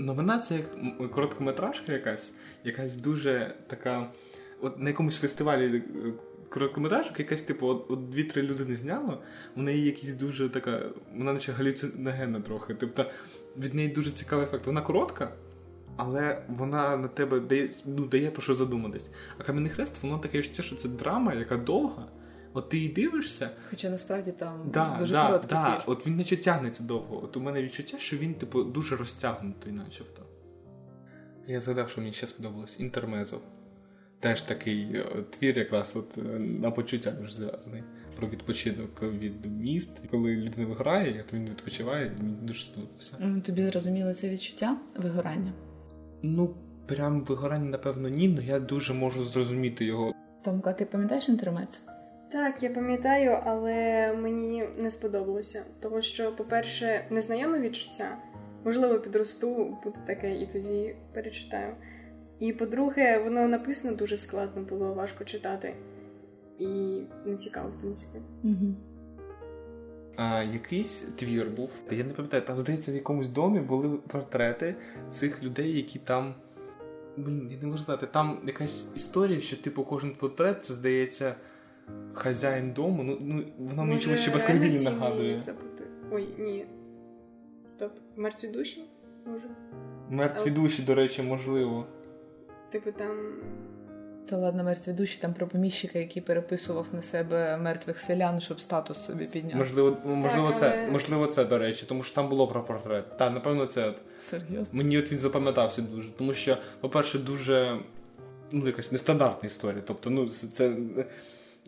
Новина 0.00 0.38
це 0.38 0.54
як 0.54 1.10
короткометражка 1.10 1.92
якась, 1.92 2.30
якась 2.64 2.96
дуже 2.96 3.54
така. 3.66 4.10
От 4.60 4.78
на 4.78 4.88
якомусь 4.88 5.16
фестивалі 5.16 5.76
е, 5.76 5.82
короткометражок, 6.48 7.18
якась, 7.18 7.42
типу, 7.42 7.66
от, 7.66 8.10
дві-три 8.10 8.42
людини 8.42 8.76
зняло, 8.76 9.22
у 9.56 9.62
неї 9.62 9.84
якісь 9.84 10.12
дуже 10.12 10.48
така, 10.48 10.80
вона 11.16 11.32
наче 11.32 11.52
галюциногенна 11.52 12.40
трохи. 12.40 12.74
Тобто 12.74 13.04
від 13.58 13.74
неї 13.74 13.88
дуже 13.88 14.10
цікавий 14.10 14.46
ефект. 14.46 14.66
Вона 14.66 14.82
коротка, 14.82 15.32
але 15.96 16.42
вона 16.48 16.96
на 16.96 17.08
тебе 17.08 17.40
дає 17.40 17.70
ну, 17.84 18.06
дає 18.06 18.30
про 18.30 18.42
що 18.42 18.54
задуматись. 18.54 19.10
А 19.38 19.42
кам'яний 19.42 19.70
хрест, 19.70 19.92
воно 20.02 20.18
таке 20.18 20.42
що 20.42 20.76
це 20.76 20.88
драма, 20.88 21.34
яка 21.34 21.56
довга. 21.56 22.06
От 22.52 22.68
ти 22.68 22.76
її 22.76 22.88
дивишся. 22.88 23.50
Хоча 23.70 23.90
насправді 23.90 24.32
там 24.32 24.70
да, 24.72 24.96
дуже 24.98 25.12
да, 25.12 25.26
короткий 25.26 25.48
да. 25.50 25.74
твір. 25.74 25.84
От 25.86 26.06
він 26.06 26.16
наче 26.16 26.36
тягнеться 26.36 26.82
довго. 26.82 27.24
От 27.24 27.36
у 27.36 27.40
мене 27.40 27.62
відчуття, 27.62 27.98
що 27.98 28.16
він, 28.16 28.34
типу, 28.34 28.64
дуже 28.64 28.96
розтягнутий, 28.96 29.72
начебто. 29.72 30.22
Я 31.46 31.60
згадав, 31.60 31.90
що 31.90 32.00
мені 32.00 32.12
ще 32.12 32.26
сподобалось 32.26 32.80
інтермезо. 32.80 33.40
Теж 34.20 34.42
такий 34.42 34.96
е, 34.96 35.04
твір, 35.30 35.58
якраз 35.58 35.96
от 35.96 36.18
е, 36.18 36.38
на 36.38 36.70
почуття 36.70 37.10
дуже 37.10 37.32
зв'язаний. 37.32 37.82
Про 38.16 38.28
відпочинок 38.28 39.02
від 39.02 39.46
міст. 39.46 39.90
Коли 40.10 40.36
людина 40.36 40.68
виграє, 40.68 41.24
то 41.30 41.36
він 41.36 41.48
відпочиває, 41.48 42.06
і 42.06 42.22
мені 42.22 42.36
дуже 42.42 42.64
сподобався. 42.64 43.16
М, 43.20 43.42
Тобі 43.42 43.62
зрозуміло 43.66 44.14
це 44.14 44.28
відчуття 44.30 44.76
вигорання? 44.96 45.52
Ну, 46.22 46.54
прям 46.86 47.24
вигорання, 47.24 47.70
напевно, 47.70 48.08
ні, 48.08 48.34
але 48.34 48.44
я 48.44 48.60
дуже 48.60 48.94
можу 48.94 49.24
зрозуміти 49.24 49.84
його. 49.84 50.12
Томка, 50.44 50.72
ти 50.72 50.84
пам'ятаєш 50.84 51.28
інтермець? 51.28 51.82
Так, 52.32 52.62
я 52.62 52.70
пам'ятаю, 52.70 53.38
але 53.44 54.12
мені 54.12 54.64
не 54.78 54.90
сподобалося. 54.90 55.64
Тому 55.80 56.02
що, 56.02 56.36
по-перше, 56.36 57.06
незнайоме 57.10 57.60
відчуття. 57.60 58.18
Можливо, 58.64 58.98
підросту, 58.98 59.78
буде 59.84 60.00
таке, 60.06 60.36
і 60.36 60.46
тоді 60.46 60.96
перечитаю. 61.14 61.74
І 62.38 62.52
по-друге, 62.52 63.18
воно 63.24 63.48
написано 63.48 63.96
дуже 63.96 64.16
складно, 64.16 64.62
було 64.62 64.94
важко 64.94 65.24
читати. 65.24 65.74
І 66.58 67.02
не 67.26 67.36
цікаво, 67.36 67.68
в 67.68 67.80
принципі. 67.80 68.18
Угу. 68.44 68.74
А, 70.16 70.42
якийсь 70.42 71.02
твір 71.16 71.50
був. 71.50 71.70
Я 71.90 72.04
не 72.04 72.12
пам'ятаю, 72.12 72.42
там, 72.42 72.58
здається, 72.60 72.92
в 72.92 72.94
якомусь 72.94 73.28
домі 73.28 73.60
були 73.60 73.96
портрети 73.96 74.74
цих 75.10 75.42
людей, 75.42 75.76
які 75.76 75.98
там. 75.98 76.34
Блін, 77.16 77.48
я 77.52 77.58
не 77.58 77.66
можу 77.66 77.84
знати, 77.84 78.06
там 78.06 78.40
якась 78.46 78.88
історія, 78.96 79.40
що, 79.40 79.56
типу, 79.56 79.84
кожен 79.84 80.14
портрет, 80.14 80.64
це 80.64 80.74
здається, 80.74 81.34
хазяїн 82.14 82.72
дому. 82.72 83.02
Ну, 83.02 83.16
ну 83.20 83.44
воно 83.58 83.84
мені 83.84 84.00
чомусь 84.00 84.20
ще 84.20 84.30
реально 84.30 84.90
нагадує. 84.90 85.36
забути? 85.36 85.84
Ой, 86.12 86.28
ні. 86.38 86.66
Стоп. 87.70 87.92
Мертві 88.16 88.48
душі? 88.48 88.84
Може? 89.26 89.48
Мертві 90.10 90.50
душі, 90.50 90.82
до 90.82 90.94
речі, 90.94 91.22
можливо. 91.22 91.86
Типу 92.70 92.92
там. 92.92 93.16
Та 94.28 94.36
ладно, 94.36 94.64
мертві 94.64 94.92
душі 94.92 95.18
там 95.20 95.34
про 95.34 95.46
поміщика, 95.46 95.98
який 95.98 96.22
переписував 96.22 96.86
на 96.92 97.02
себе 97.02 97.56
мертвих 97.56 97.98
селян, 97.98 98.40
щоб 98.40 98.60
статус 98.60 99.04
собі 99.04 99.26
підняти. 99.26 99.56
Можливо, 99.56 99.96
можливо, 100.04 100.52
це, 100.52 100.78
але- 100.82 100.92
можливо, 100.92 101.26
це, 101.26 101.44
до 101.44 101.58
речі, 101.58 101.86
тому 101.88 102.02
що 102.02 102.14
там 102.14 102.28
було 102.28 102.48
про 102.48 102.64
портрет. 102.64 103.16
Так, 103.18 103.34
напевно, 103.34 103.66
це. 103.66 103.88
От. 103.88 103.96
Серйозно. 104.18 104.66
Мені 104.72 104.98
от 104.98 105.12
він 105.12 105.18
запам'ятався 105.18 105.82
дуже, 105.82 106.10
тому 106.10 106.34
що, 106.34 106.56
по-перше, 106.80 107.18
дуже 107.18 107.78
ну, 108.52 108.66
якась 108.66 108.92
нестандартна 108.92 109.46
історія. 109.46 109.82
Тобто, 109.86 110.10
ну, 110.10 110.28
це, 110.28 110.76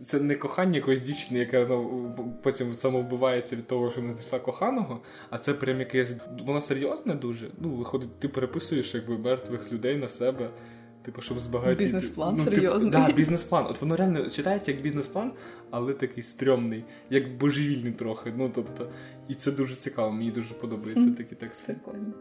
це, 0.03 0.21
не 0.21 0.35
кохання 0.35 0.77
якоїсь 0.77 1.01
дівчини, 1.01 1.41
яка 1.41 1.67
ну, 1.69 2.15
потім 2.43 2.75
самовбивається 2.75 3.57
від 3.57 3.67
того, 3.67 3.91
що 3.91 4.01
не 4.01 4.13
знайшла 4.13 4.39
коханого, 4.39 5.01
а 5.31 5.39
це 5.39 5.55
прям 5.55 5.81
якесь. 5.81 6.15
Воно 6.47 6.61
серйозне 6.61 7.15
дуже. 7.15 7.51
Ну, 7.59 7.69
виходить, 7.69 8.19
ти 8.19 8.29
переписуєш 8.29 8.95
якби 8.95 9.19
мертвих 9.19 9.73
людей 9.73 9.97
на 9.97 10.09
себе. 10.09 10.51
Типу, 11.03 11.23
щоб 11.23 11.39
збагатити. 11.39 11.85
Бізнес-план 11.85 12.35
ну, 12.39 12.45
серйозний. 12.45 12.93
Типу, 12.93 13.07
да, 13.07 13.13
бізнес-план. 13.17 13.67
От 13.71 13.81
воно 13.81 13.97
реально 13.97 14.31
читається 14.31 14.71
як 14.71 14.81
бізнес-план, 14.81 15.33
але 15.71 15.93
такий 15.93 16.25
стрьомний, 16.25 16.85
як 17.11 17.37
божевільний 17.39 17.93
трохи. 17.93 18.33
Ну, 18.37 18.51
тобто, 18.55 18.91
і 19.29 19.35
це 19.35 19.53
дуже 19.53 19.75
цікаво, 19.75 20.13
мені 20.13 20.31
дуже 20.31 20.55
подобаються 20.55 21.11
такі 21.11 21.35
тексти. 21.35 21.73
Прикольно. 21.73 22.13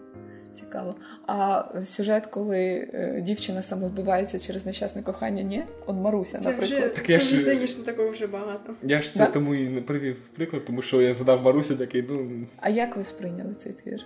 Цікаво. 0.56 0.96
А 1.28 1.64
сюжет, 1.86 2.26
коли 2.26 2.60
е, 2.94 3.22
дівчина 3.26 3.62
самовбивається 3.62 4.40
через 4.40 4.66
нещасне 4.66 5.04
кохання, 5.04 5.42
ні? 5.42 5.64
От 5.86 5.96
Маруся, 5.96 6.40
Це 6.40 6.50
наприклад. 6.50 6.82
вже 6.82 6.90
Так 6.96 7.06
це 7.06 7.12
я 7.14 7.18
вже 7.20 7.36
ж- 7.38 7.44
звісно 7.44 7.84
такого 7.84 8.10
вже 8.10 8.28
багато. 8.28 8.74
Я 8.84 9.02
ж 9.02 9.14
це 9.14 9.20
Да? 9.20 9.26
тому 9.26 9.56
і 9.56 9.70
не 9.70 9.82
привів 9.82 10.16
приклад, 10.36 10.66
тому 10.66 10.82
що 10.82 11.02
я 11.02 11.14
задав 11.14 11.42
Марусі 11.44 11.76
такий, 11.76 12.06
ну. 12.10 12.48
А 12.60 12.70
як 12.70 12.96
ви 12.98 13.04
сприйняли 13.04 13.54
цей 13.54 13.74
твір? 13.74 14.06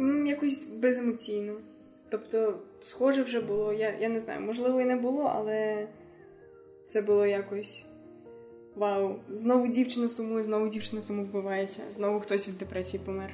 М, 0.00 0.26
Якось 0.26 0.62
беземоційно. 0.68 1.52
Тобто, 2.08 2.58
схоже 2.80 3.22
вже 3.22 3.40
було. 3.40 3.72
Я, 3.72 3.92
я 4.00 4.08
не 4.08 4.20
знаю, 4.20 4.40
можливо, 4.40 4.80
і 4.80 4.84
не 4.84 4.96
було, 4.96 5.32
але 5.34 5.86
це 6.88 7.02
було 7.02 7.26
якось. 7.26 7.86
Вау, 8.76 9.14
знову 9.30 9.66
дівчина 9.68 10.08
сумує, 10.08 10.44
знову 10.44 10.68
дівчина 10.68 11.02
самовбивається, 11.02 11.82
знову 11.90 12.20
хтось 12.20 12.48
від 12.48 12.58
депресії 12.58 13.02
помер. 13.06 13.30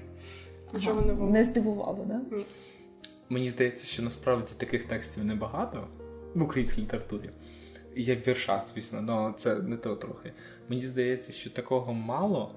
Нічого 0.74 0.98
Ага. 0.98 1.08
нового. 1.08 1.30
Не 1.30 1.44
здивувало, 1.44 2.06
да? 2.08 2.20
Мені 3.28 3.50
здається, 3.50 3.86
що 3.86 4.02
насправді 4.02 4.52
таких 4.56 4.84
текстів 4.84 5.24
небагато 5.24 5.88
в 6.34 6.42
українській 6.42 6.80
літературі. 6.82 7.30
Є 7.96 8.16
в 8.16 8.28
віршах, 8.28 8.66
звісно, 8.74 9.04
але 9.08 9.32
це 9.38 9.54
не 9.54 9.76
то 9.76 9.96
трохи. 9.96 10.32
Мені 10.68 10.86
здається, 10.86 11.32
що 11.32 11.50
такого 11.50 11.92
мало. 11.94 12.54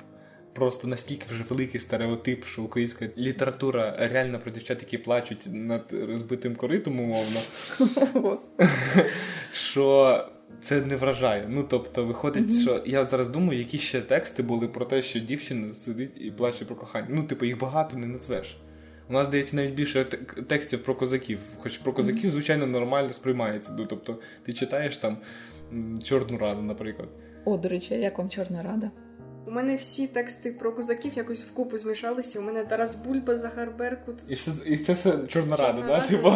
Просто 0.53 0.87
настільки 0.87 1.25
вже 1.29 1.43
великий 1.49 1.81
стереотип, 1.81 2.45
що 2.45 2.63
українська 2.63 3.09
література 3.17 3.95
реально 3.99 4.39
про 4.39 4.51
дівчат, 4.51 4.81
які 4.81 4.97
плачуть 4.97 5.47
над 5.51 5.93
розбитим 5.93 6.55
коритом, 6.55 6.99
умовно. 6.99 7.39
Що 9.53 10.25
це 10.61 10.81
не 10.81 10.95
вражає. 10.95 11.47
Ну 11.49 11.63
тобто, 11.69 12.05
виходить, 12.05 12.53
що 12.53 12.83
я 12.85 13.05
зараз 13.05 13.29
думаю, 13.29 13.59
які 13.59 13.77
ще 13.77 14.01
тексти 14.01 14.43
були 14.43 14.67
про 14.67 14.85
те, 14.85 15.01
що 15.01 15.19
дівчина 15.19 15.73
сидить 15.73 16.11
і 16.21 16.31
плаче 16.31 16.65
про 16.65 16.75
кохання. 16.75 17.07
Ну, 17.09 17.23
типу, 17.23 17.45
їх 17.45 17.59
багато 17.59 17.97
не 17.97 18.07
назвеш. 18.07 18.57
У 19.09 19.13
нас 19.13 19.27
здається 19.27 19.55
навіть 19.55 19.73
більше 19.73 20.03
текстів 20.47 20.83
про 20.83 20.95
козаків. 20.95 21.39
Хоч 21.57 21.77
про 21.77 21.93
козаків, 21.93 22.31
звичайно, 22.31 22.67
нормально 22.67 23.13
сприймається. 23.13 23.71
Ну, 23.77 23.85
тобто, 23.85 24.19
ти 24.45 24.53
читаєш 24.53 24.97
там 24.97 25.17
Чорну 26.03 26.37
раду, 26.37 26.61
наприклад. 26.61 27.09
О, 27.45 27.57
до 27.57 27.69
речі, 27.69 27.93
як 27.93 28.17
вам 28.17 28.29
Чорна 28.29 28.63
Рада? 28.63 28.91
У 29.47 29.51
мене 29.51 29.75
всі 29.75 30.07
тексти 30.07 30.51
про 30.51 30.71
козаків 30.71 31.11
якось 31.15 31.41
вкупу 31.41 31.77
змішалися. 31.77 32.39
У 32.39 32.43
мене 32.43 32.63
Тарас 32.65 32.95
Бульба, 32.95 33.37
Захар 33.37 33.71
Беркут. 33.79 34.15
І 34.29 34.35
це, 34.35 34.51
і 34.65 34.77
це 34.77 34.93
все 34.93 35.13
Чорна 35.27 35.55
рада, 35.55 35.81
да? 35.87 36.07
Типу, 36.07 36.31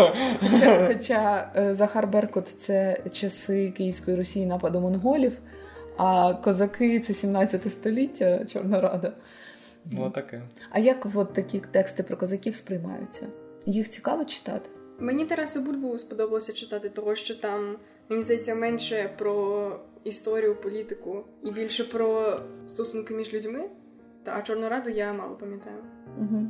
Хоча, 0.52 0.88
хоча 0.88 1.52
е, 1.56 1.76
Захар 1.76 2.08
Беркут 2.08 2.48
це 2.48 3.04
часи 3.12 3.72
Київської 3.78 4.18
Росії 4.18 4.46
нападу 4.46 4.80
монголів, 4.82 5.38
а 5.98 6.34
козаки 6.34 7.00
це 7.00 7.14
17 7.14 7.72
століття 7.72 8.46
Чорна 8.46 8.82
Рада. 8.82 9.14
ну 9.92 10.10
таке. 10.10 10.42
А 10.70 10.80
як 10.80 11.08
от 11.14 11.34
такі 11.34 11.62
тексти 11.72 12.04
про 12.04 12.18
козаків 12.18 12.56
сприймаються? 12.56 13.28
Їх 13.66 13.90
цікаво 13.90 14.26
читати? 14.26 14.70
Мені 15.00 15.26
Тараса 15.26 15.60
Бульбу 15.62 15.98
сподобалося 15.98 16.54
читати, 16.54 16.90
того 16.90 17.16
що 17.16 17.36
там, 17.36 17.76
мені 18.10 18.24
здається, 18.24 18.56
менше 18.56 19.16
про 19.18 19.80
історію, 20.04 20.56
політику 20.56 21.24
і 21.44 21.52
більше 21.52 21.84
про 21.84 22.40
стосунки 22.68 23.14
між 23.14 23.34
людьми. 23.34 23.70
Та 24.24 24.36
а 24.38 24.42
Чорну 24.42 24.70
Раду 24.70 24.90
я 24.90 25.14
мало 25.14 25.36
пам'ятаю. 25.36 25.78
Угу. 26.18 26.48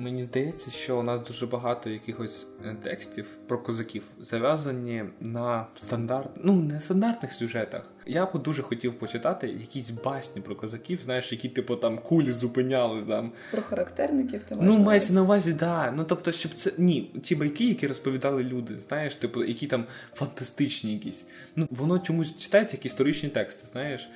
Мені 0.00 0.22
здається, 0.22 0.70
що 0.70 0.98
у 0.98 1.02
нас 1.02 1.20
дуже 1.28 1.46
багато 1.46 1.90
якихось 1.90 2.46
е, 2.64 2.76
текстів 2.84 3.26
про 3.46 3.58
козаків 3.58 4.02
зав'язані 4.20 5.04
на 5.20 5.66
стандарт, 5.76 6.30
ну 6.36 6.52
не 6.56 6.80
стандартних 6.80 7.32
сюжетах. 7.32 7.90
Я 8.06 8.26
б 8.26 8.42
дуже 8.42 8.62
хотів 8.62 8.94
почитати 8.94 9.48
якісь 9.48 9.90
басні 9.90 10.42
про 10.42 10.56
козаків, 10.56 11.00
знаєш, 11.04 11.32
які 11.32 11.48
типу 11.48 11.76
там 11.76 11.98
кулі 11.98 12.32
зупиняли 12.32 13.02
там. 13.02 13.32
Про 13.50 13.62
характерників 13.62 14.42
ти 14.42 14.54
маєш 14.54 14.72
Ну, 14.72 14.78
мається 14.78 15.12
на 15.12 15.22
увазі? 15.22 15.50
увазі, 15.50 15.60
да. 15.60 15.92
Ну 15.96 16.04
тобто, 16.04 16.32
щоб 16.32 16.54
це 16.54 16.72
ні, 16.78 17.02
ті 17.22 17.34
байки, 17.34 17.68
які 17.68 17.86
розповідали 17.86 18.42
люди, 18.44 18.78
знаєш, 18.78 19.16
типу, 19.16 19.44
які 19.44 19.66
там 19.66 19.84
фантастичні 20.14 20.92
якісь. 20.92 21.26
Ну 21.56 21.66
воно 21.70 21.98
чомусь 21.98 22.36
читається 22.38 22.76
як 22.76 22.86
історичні 22.86 23.28
тексти, 23.28 23.66
знаєш. 23.72 24.08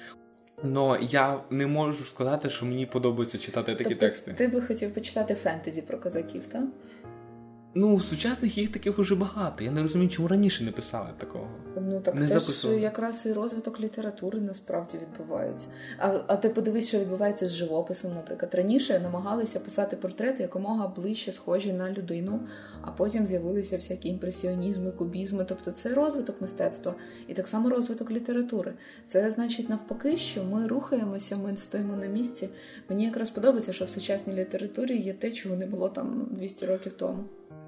Но 0.63 0.99
я 1.01 1.41
не 1.51 1.67
можу 1.67 2.05
сказати, 2.05 2.51
що 2.51 2.67
мені 2.67 2.87
подобається 2.87 3.39
читати 3.39 3.75
такі 3.75 3.91
тобто, 3.91 4.07
тексти. 4.07 4.33
Ти 4.33 4.49
би 4.49 4.63
хотів 4.63 4.95
почитати 4.95 5.35
фентезі 5.35 5.83
про 5.83 5.99
козаків, 5.99 6.43
так? 6.47 6.65
Ну, 7.75 8.01
сучасних 8.01 8.59
їх 8.59 8.73
таких 8.73 8.99
уже 8.99 9.15
багато. 9.15 9.65
Я 9.65 9.71
не 9.71 9.83
розумію, 9.83 10.11
чому 10.11 10.29
раніше 10.29 10.65
не 10.65 10.73
писали 10.73 11.09
такого. 11.19 11.49
Так 12.03 12.15
не 12.15 12.27
це 12.27 12.41
записували. 12.41 12.79
ж 12.79 12.85
якраз 12.85 13.27
і 13.27 13.33
розвиток 13.33 13.81
літератури 13.81 14.41
насправді 14.41 14.99
відбувається. 14.99 15.69
А, 15.99 16.21
а 16.27 16.37
ти 16.37 16.49
подивись, 16.49 16.89
що 16.89 16.99
відбувається 16.99 17.49
з 17.49 17.51
живописом, 17.51 18.15
наприклад. 18.15 18.55
Раніше 18.55 19.01
намагалися 19.01 19.61
писати 19.61 19.97
портрети 19.97 20.43
якомога 20.43 20.89
ближче 20.89 21.33
схожі 21.33 21.73
на 21.73 21.91
людину, 21.91 22.41
а 22.81 22.91
потім 22.91 23.27
з'явилися 23.27 23.77
всякі 23.77 24.09
імпресіонізми, 24.09 24.91
кубізми. 24.91 25.45
Тобто 25.49 25.71
це 25.71 25.95
розвиток 25.95 26.41
мистецтва 26.41 26.95
і 27.29 27.35
так 27.35 27.49
само 27.49 27.71
розвиток 27.71 28.11
літератури. 28.11 28.73
Це 29.07 29.31
значить 29.31 29.69
навпаки, 29.69 30.17
що 30.17 30.45
ми 30.45 30.67
рухаємося, 30.67 31.37
ми 31.37 31.57
стоїмо 31.57 31.97
на 31.97 32.07
місці. 32.07 32.49
Мені 32.89 33.05
якраз 33.05 33.31
подобається, 33.31 33.73
що 33.73 33.85
в 33.85 33.89
сучасній 33.89 34.35
літературі 34.35 34.97
є 34.97 35.13
те, 35.13 35.33
чого 35.33 35.57
не 35.57 35.67
було 35.67 35.89
там 35.89 36.29
200 36.31 36.67
років 36.67 36.93
тому. 36.93 37.25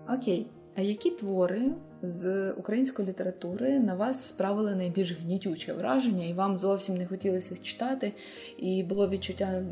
Окей, 0.09 0.47
а 0.76 0.81
які 0.81 1.11
твори 1.11 1.71
з 2.02 2.52
української 2.52 3.09
літератури 3.09 3.78
на 3.78 3.95
вас 3.95 4.28
справили 4.28 4.75
найбільш 4.75 5.12
гнітюче 5.12 5.73
враження, 5.73 6.26
і 6.26 6.33
вам 6.33 6.59
зовсім 6.59 6.97
не 6.97 7.07
хотілося 7.07 7.54
їх 7.54 7.62
читати, 7.62 8.12
і 8.59 8.83
було 8.83 9.09
відчуття, 9.09 9.62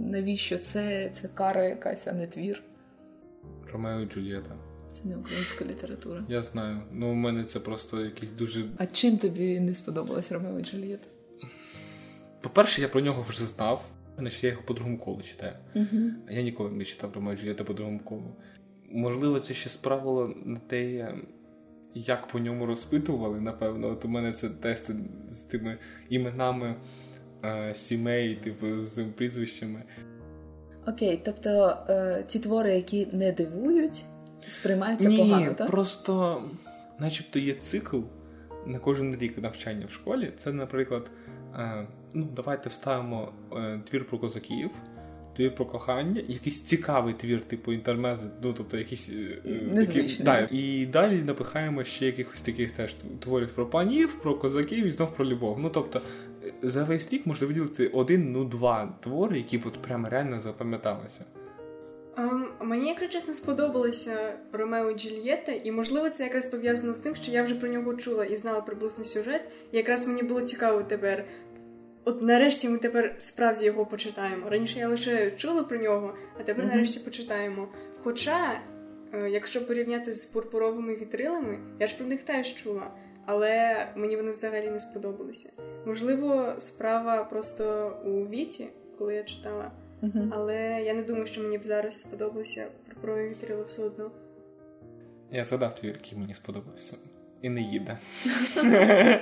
навіщо 0.00 0.58
це, 0.58 1.10
це 1.12 1.28
кара 1.28 1.64
якась, 1.64 2.06
а 2.06 2.12
не 2.12 2.26
твір? 2.26 2.62
Ромео 3.72 4.00
і 4.00 4.06
Джульєта. 4.06 4.56
Це 4.92 5.00
не 5.04 5.16
українська 5.16 5.64
література. 5.64 6.24
Я 6.28 6.42
знаю. 6.42 6.82
Ну, 6.92 7.10
у 7.10 7.14
мене 7.14 7.44
це 7.44 7.60
просто 7.60 8.04
якийсь 8.04 8.30
дуже. 8.30 8.64
А 8.76 8.86
чим 8.86 9.18
тобі 9.18 9.60
не 9.60 9.74
сподобалось 9.74 10.32
Ромео 10.32 10.58
і 10.58 10.62
Джульєта? 10.62 11.06
По-перше, 12.40 12.82
я 12.82 12.88
про 12.88 13.00
нього 13.00 13.24
вже 13.28 13.44
знав, 13.44 13.84
значить 14.18 14.44
я 14.44 14.50
його 14.50 14.62
по 14.62 14.74
другому 14.74 14.98
колу 14.98 15.22
читаю. 15.22 15.52
Угу. 15.74 16.10
А 16.28 16.32
я 16.32 16.42
ніколи 16.42 16.70
не 16.70 16.84
читав 16.84 17.12
Ромео 17.14 17.32
і 17.32 17.36
Джульєта 17.36 17.64
по 17.64 17.72
другому 17.72 17.98
колу. 17.98 18.36
Можливо, 18.90 19.40
це 19.40 19.54
ще 19.54 19.68
справило 19.68 20.34
на 20.44 20.58
те, 20.58 21.14
як 21.94 22.26
по 22.26 22.38
ньому 22.38 22.66
розпитували, 22.66 23.40
напевно. 23.40 23.88
От 23.88 24.04
у 24.04 24.08
мене 24.08 24.32
це 24.32 24.48
тести 24.48 24.94
з 25.30 25.36
тими 25.36 25.78
іменами 26.08 26.74
е, 27.44 27.74
сімей, 27.74 28.34
типу, 28.34 28.80
з 28.80 29.04
прізвищами. 29.04 29.82
Окей, 30.86 31.20
тобто 31.24 31.76
е, 31.88 32.24
ті 32.26 32.38
твори, 32.38 32.74
які 32.74 33.08
не 33.12 33.32
дивують, 33.32 34.04
сприймаються 34.48 35.08
Ні, 35.08 35.18
погано, 35.18 35.54
так? 35.54 35.70
просто 35.70 36.42
начебто 36.98 37.38
є 37.38 37.54
цикл 37.54 37.98
на 38.66 38.78
кожен 38.78 39.16
рік 39.16 39.38
навчання 39.38 39.86
в 39.86 39.92
школі. 39.92 40.32
Це, 40.38 40.52
наприклад, 40.52 41.10
е, 41.54 41.86
ну, 42.14 42.28
давайте 42.36 42.68
вставимо 42.68 43.32
е, 43.56 43.80
твір 43.90 44.08
про 44.08 44.18
козаків. 44.18 44.70
Твір 45.40 45.54
про 45.54 45.66
кохання, 45.66 46.22
якийсь 46.28 46.60
цікавий 46.60 47.14
твір, 47.14 47.44
типу 47.44 47.72
інтермези, 47.72 48.22
ну 48.42 48.52
тобто 48.52 48.78
якийсь 48.78 49.10
е, 49.10 49.38
який- 49.74 50.18
да, 50.20 50.48
і 50.50 50.86
далі 50.86 51.22
напихаємо 51.22 51.84
ще 51.84 52.06
якихось 52.06 52.40
таких 52.40 52.72
теж 52.72 52.94
творів 53.20 53.48
про 53.48 53.66
панів, 53.66 54.14
про 54.14 54.34
козаків 54.34 54.86
і 54.86 54.90
знов 54.90 55.14
про 55.14 55.26
любов. 55.26 55.58
Ну 55.60 55.70
тобто 55.70 56.00
за 56.62 56.84
весь 56.84 57.12
рік 57.12 57.26
можна 57.26 57.46
виділити 57.46 57.86
один, 57.86 58.32
ну 58.32 58.44
два 58.44 58.94
твори, 59.00 59.38
які 59.38 59.58
б 59.58 59.62
от 59.66 59.82
прямо 59.82 60.08
реально 60.08 60.40
запам'яталися. 60.40 61.24
Ем, 62.16 62.48
мені, 62.60 62.88
якщо 62.88 63.08
чесно, 63.08 63.34
сподобалося 63.34 64.32
Ромео 64.52 64.90
і 64.90 64.94
Джульєта, 64.94 65.52
і 65.52 65.72
можливо 65.72 66.10
це 66.10 66.24
якраз 66.24 66.46
пов'язано 66.46 66.94
з 66.94 66.98
тим, 66.98 67.14
що 67.14 67.32
я 67.32 67.42
вже 67.42 67.54
про 67.54 67.68
нього 67.68 67.94
чула 67.94 68.24
і 68.24 68.36
знала 68.36 68.60
приблизно 68.60 69.04
сюжет. 69.04 69.48
І 69.72 69.76
якраз 69.76 70.06
мені 70.06 70.22
було 70.22 70.42
цікаво 70.42 70.82
тепер. 70.82 71.24
От 72.04 72.22
нарешті 72.22 72.68
ми 72.68 72.78
тепер 72.78 73.16
справді 73.18 73.64
його 73.64 73.86
почитаємо. 73.86 74.50
Раніше 74.50 74.78
я 74.78 74.88
лише 74.88 75.30
чула 75.30 75.62
про 75.62 75.78
нього, 75.78 76.14
а 76.40 76.42
тепер 76.42 76.64
Мгм. 76.64 76.74
нарешті 76.74 77.00
почитаємо. 77.00 77.68
Хоча, 78.02 78.60
е, 79.14 79.30
якщо 79.30 79.66
порівняти 79.66 80.14
з 80.14 80.24
пурпуровими 80.24 80.94
вітрилами, 80.94 81.58
я 81.80 81.86
ж 81.86 81.96
про 81.96 82.06
них 82.06 82.22
теж 82.22 82.54
чула, 82.54 82.90
але 83.26 83.86
мені 83.96 84.16
вони 84.16 84.30
взагалі 84.30 84.70
не 84.70 84.80
сподобалися. 84.80 85.50
Можливо, 85.86 86.54
справа 86.58 87.24
просто 87.24 87.96
у 88.04 88.26
віці, 88.26 88.66
коли 88.98 89.14
я 89.14 89.22
читала. 89.22 89.70
Угу. 90.02 90.28
Але 90.30 90.56
я 90.82 90.94
не 90.94 91.02
думаю, 91.02 91.26
що 91.26 91.42
мені 91.42 91.58
б 91.58 91.64
зараз 91.64 92.00
сподобалося 92.00 92.66
пурпурові 92.86 93.28
вітрила 93.28 93.62
все 93.62 93.82
одно. 93.82 94.10
Я 95.32 95.44
згадав 95.44 95.74
твір, 95.74 95.92
який 96.04 96.18
мені 96.18 96.34
сподобався. 96.34 96.96
І 97.42 97.48
не 97.48 97.60
їде. 97.60 97.98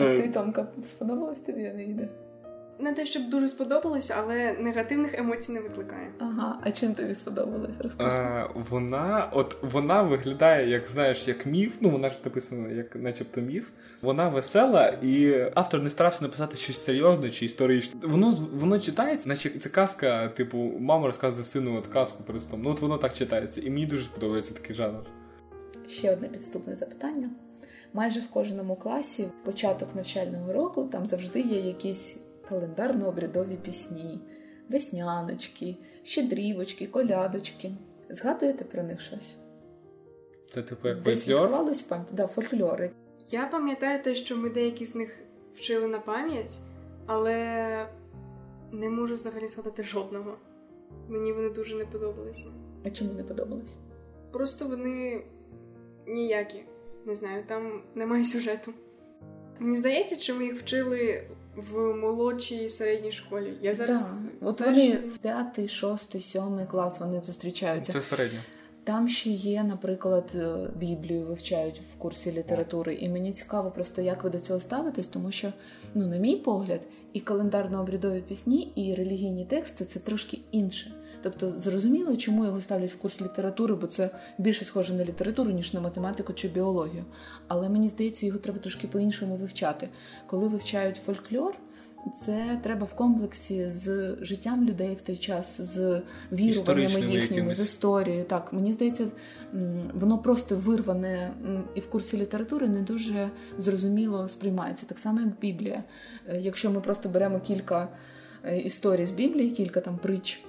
А 0.00 0.22
ти, 0.22 0.28
Томка, 0.28 0.66
сподобалось 0.84 1.40
тобі 1.40 1.66
Анаїда? 1.66 2.08
Не 2.80 2.92
те, 2.92 3.06
щоб 3.06 3.30
дуже 3.30 3.48
сподобалося, 3.48 4.14
але 4.18 4.52
негативних 4.52 5.18
емоцій 5.18 5.52
не 5.52 5.60
викликає. 5.60 6.10
Ага, 6.18 6.60
а 6.62 6.70
чим 6.70 6.94
тобі 6.94 7.14
сподобалось? 7.14 7.74
Розкажи. 7.78 8.16
А, 8.16 8.48
вона, 8.70 9.28
от 9.32 9.56
вона 9.62 10.02
виглядає, 10.02 10.70
як 10.70 10.86
знаєш, 10.86 11.28
як 11.28 11.46
міф. 11.46 11.74
Ну 11.80 11.90
вона 11.90 12.10
ж 12.10 12.16
написана 12.24 12.68
як, 12.68 12.96
начебто, 12.96 13.40
міф. 13.40 13.68
Вона 14.02 14.28
весела, 14.28 14.88
і 15.02 15.34
автор 15.54 15.82
не 15.82 15.90
старався 15.90 16.22
написати 16.22 16.56
щось 16.56 16.84
серйозне 16.84 17.30
чи 17.30 17.44
історичне. 17.44 18.00
Воно 18.02 18.48
воно 18.52 18.80
читається, 18.80 19.28
наче 19.28 19.50
це 19.50 19.68
казка, 19.68 20.28
типу, 20.28 20.72
мама 20.80 21.06
розказує 21.06 21.44
сину 21.44 21.76
от 21.78 21.86
казку 21.86 22.22
перед 22.22 22.42
сном. 22.42 22.62
Ну 22.62 22.70
от 22.70 22.80
воно 22.80 22.98
так 22.98 23.14
читається, 23.14 23.60
і 23.60 23.70
мені 23.70 23.86
дуже 23.86 24.08
подобається 24.08 24.54
такий 24.54 24.76
жанр. 24.76 25.00
Ще 25.88 26.12
одне 26.12 26.28
підступне 26.28 26.76
запитання. 26.76 27.30
Майже 27.92 28.20
в 28.20 28.28
кожному 28.30 28.76
класі 28.76 29.28
початок 29.44 29.94
навчального 29.94 30.52
року 30.52 30.88
там 30.92 31.06
завжди 31.06 31.40
є 31.40 31.60
якісь 31.60 32.20
календарно-обрядові 32.50 33.56
пісні, 33.56 34.20
весняночки, 34.68 35.76
щедрівочки, 36.02 36.86
колядочки. 36.86 37.72
Згадуєте 38.10 38.64
про 38.64 38.82
них 38.82 39.00
щось? 39.00 39.36
Це 40.50 40.62
типу 40.62 40.88
як 40.88 41.02
Десь 41.02 41.24
фольклор. 41.24 41.50
Да, 42.12 42.26
фольклори. 42.26 42.90
Я 43.30 43.46
пам'ятаю 43.46 44.02
те, 44.02 44.14
що 44.14 44.36
ми 44.36 44.50
деякі 44.50 44.84
з 44.84 44.94
них 44.94 45.18
вчили 45.54 45.86
на 45.86 45.98
пам'ять, 45.98 46.58
але 47.06 47.88
не 48.72 48.90
можу 48.90 49.14
взагалі 49.14 49.48
згадати 49.48 49.82
жодного. 49.82 50.36
Мені 51.08 51.32
вони 51.32 51.50
дуже 51.50 51.74
не 51.74 51.84
подобалися. 51.84 52.46
А 52.84 52.90
чому 52.90 53.12
не 53.12 53.24
подобалось? 53.24 53.76
Просто 54.32 54.68
вони 54.68 55.24
ніякі. 56.06 56.64
Не 57.08 57.14
знаю, 57.14 57.44
там 57.48 57.82
немає 57.94 58.24
сюжету. 58.24 58.72
Мені 59.58 59.76
здається, 59.76 60.16
чи 60.16 60.34
ми 60.34 60.44
їх 60.44 60.60
вчили 60.60 61.24
в 61.56 61.94
молодшій 61.94 62.68
середній 62.68 63.12
школі. 63.12 63.52
Я 63.62 63.74
зараз 63.74 64.12
Да. 64.12 64.46
От 64.46 64.60
вони 64.60 64.96
в 64.96 65.18
п'ятий, 65.18 65.68
шостий, 65.68 66.20
сьомий 66.20 66.66
клас 66.66 67.00
вони 67.00 67.20
зустрічаються. 67.20 67.92
Це 67.92 68.02
середньо. 68.02 68.38
Там 68.84 69.08
ще 69.08 69.30
є, 69.30 69.62
наприклад, 69.62 70.32
е, 70.34 70.70
Біблію 70.76 71.26
вивчають 71.26 71.80
в 71.94 71.98
курсі 71.98 72.32
літератури, 72.32 72.94
і 72.94 73.08
мені 73.08 73.32
цікаво 73.32 73.70
просто, 73.70 74.02
як 74.02 74.24
ви 74.24 74.30
до 74.30 74.40
цього 74.40 74.60
ставитесь, 74.60 75.08
тому 75.08 75.32
що, 75.32 75.52
ну, 75.94 76.06
на 76.06 76.16
мій 76.16 76.36
погляд, 76.36 76.80
і 77.12 77.20
календарно-обрядові 77.20 78.20
пісні, 78.20 78.72
і 78.74 78.94
релігійні 78.94 79.44
тексти 79.44 79.84
це 79.84 80.00
трошки 80.00 80.38
інше. 80.50 80.92
Тобто, 81.22 81.58
зрозуміло, 81.58 82.16
чому 82.16 82.44
його 82.44 82.60
ставлять 82.60 82.92
в 82.92 82.98
курс 82.98 83.20
літератури, 83.20 83.74
бо 83.74 83.86
це 83.86 84.10
більше 84.38 84.64
схоже 84.64 84.94
на 84.94 85.04
літературу, 85.04 85.50
ніж 85.50 85.74
на 85.74 85.80
математику 85.80 86.32
чи 86.32 86.48
біологію. 86.48 87.04
Але 87.48 87.68
мені 87.68 87.88
здається, 87.88 88.26
його 88.26 88.38
треба 88.38 88.58
трошки 88.58 88.86
по-іншому 88.86 89.36
вивчати. 89.36 89.88
Коли 90.26 90.48
вивчають 90.48 90.96
фольклор, 90.96 91.54
це 92.26 92.60
треба 92.62 92.86
в 92.86 92.94
комплексі 92.94 93.68
з 93.68 94.16
життям 94.20 94.68
людей 94.68 94.94
в 94.94 95.00
той 95.00 95.16
час, 95.16 95.60
з 95.60 96.02
віруваннями 96.32 97.00
їхніми, 97.00 97.54
з 97.54 97.60
історією. 97.60 98.24
Так, 98.24 98.52
мені 98.52 98.72
здається, 98.72 99.06
воно 99.94 100.18
просто 100.18 100.56
вирване 100.56 101.32
і 101.74 101.80
в 101.80 101.90
курсі 101.90 102.16
літератури 102.16 102.68
не 102.68 102.82
дуже 102.82 103.30
зрозуміло 103.58 104.28
сприймається. 104.28 104.86
Так 104.86 104.98
само, 104.98 105.20
як 105.20 105.38
Біблія. 105.40 105.84
Е, 106.28 106.40
Якщо 106.40 106.70
ми 106.70 106.80
просто 106.80 107.08
беремо 107.08 107.40
кілька 107.40 107.88
е, 108.44 108.58
історій 108.58 109.06
з 109.06 109.10
Біблії, 109.10 109.50
кілька 109.50 109.80
там 109.80 109.98
притч. 109.98 110.40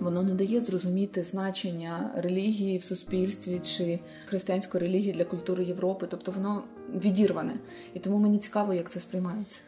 Воно 0.00 0.22
не 0.22 0.34
дає 0.34 0.60
зрозуміти 0.60 1.24
значення 1.24 2.10
релігії 2.16 2.78
в 2.78 2.84
суспільстві 2.84 3.60
чи 3.64 3.98
християнської 4.26 4.84
релігії 4.84 5.12
для 5.12 5.24
культури 5.24 5.64
Європи, 5.64 6.06
тобто 6.10 6.32
воно 6.32 6.64
відірване. 6.94 7.54
І 7.94 7.98
тому 7.98 8.18
мені 8.18 8.38
цікаво, 8.38 8.74
як 8.74 8.90
це 8.90 9.00
сприймається. 9.00 9.60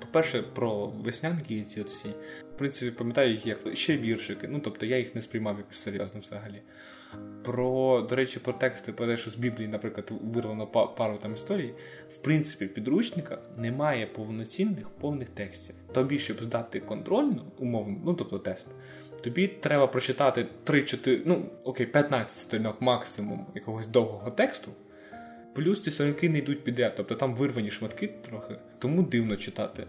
По-перше, 0.00 0.42
про 0.42 0.86
веснянки 0.86 1.56
і 1.56 1.62
ці 1.62 1.82
всі. 1.82 2.08
В 2.54 2.58
принципі, 2.58 2.90
пам'ятаю 2.90 3.30
їх 3.30 3.46
як 3.46 3.76
ще 3.76 3.96
віршики. 3.96 4.48
Ну 4.48 4.60
тобто 4.64 4.86
я 4.86 4.98
їх 4.98 5.14
не 5.14 5.22
сприймав 5.22 5.58
якось 5.58 5.78
серйозно 5.78 6.20
взагалі. 6.20 6.62
Про, 7.44 8.00
до 8.00 8.16
речі, 8.16 8.38
про 8.38 8.52
тексти, 8.52 8.92
про 8.92 9.06
те, 9.06 9.16
що 9.16 9.30
з 9.30 9.36
Біблії, 9.36 9.68
наприклад, 9.68 10.12
вирвано 10.22 10.66
пару 10.66 11.16
там 11.16 11.34
історій. 11.34 11.74
В 12.10 12.16
принципі, 12.16 12.66
в 12.66 12.74
підручниках 12.74 13.38
немає 13.56 14.06
повноцінних 14.06 14.90
повних 14.90 15.28
текстів. 15.28 15.74
Тобі, 15.92 16.18
щоб 16.18 16.42
здати 16.42 16.80
контрольну, 16.80 17.42
умовно, 17.58 17.96
ну 18.04 18.14
тобто 18.14 18.38
тест, 18.38 18.66
тобі 19.24 19.48
треба 19.48 19.86
прочитати 19.86 20.46
3-4, 20.66 21.22
ну 21.24 21.42
окей, 21.64 21.86
15 21.86 22.38
сторінок 22.38 22.80
максимум 22.80 23.46
якогось 23.54 23.86
довгого 23.86 24.30
тексту. 24.30 24.70
Плюс 25.54 25.82
ці 25.82 25.90
сторінки 25.90 26.28
не 26.28 26.38
йдуть 26.38 26.64
підряд, 26.64 26.94
тобто 26.96 27.14
там 27.14 27.34
вирвані 27.34 27.70
шматки 27.70 28.08
трохи, 28.08 28.54
тому 28.78 29.02
дивно 29.02 29.36
читати. 29.36 29.86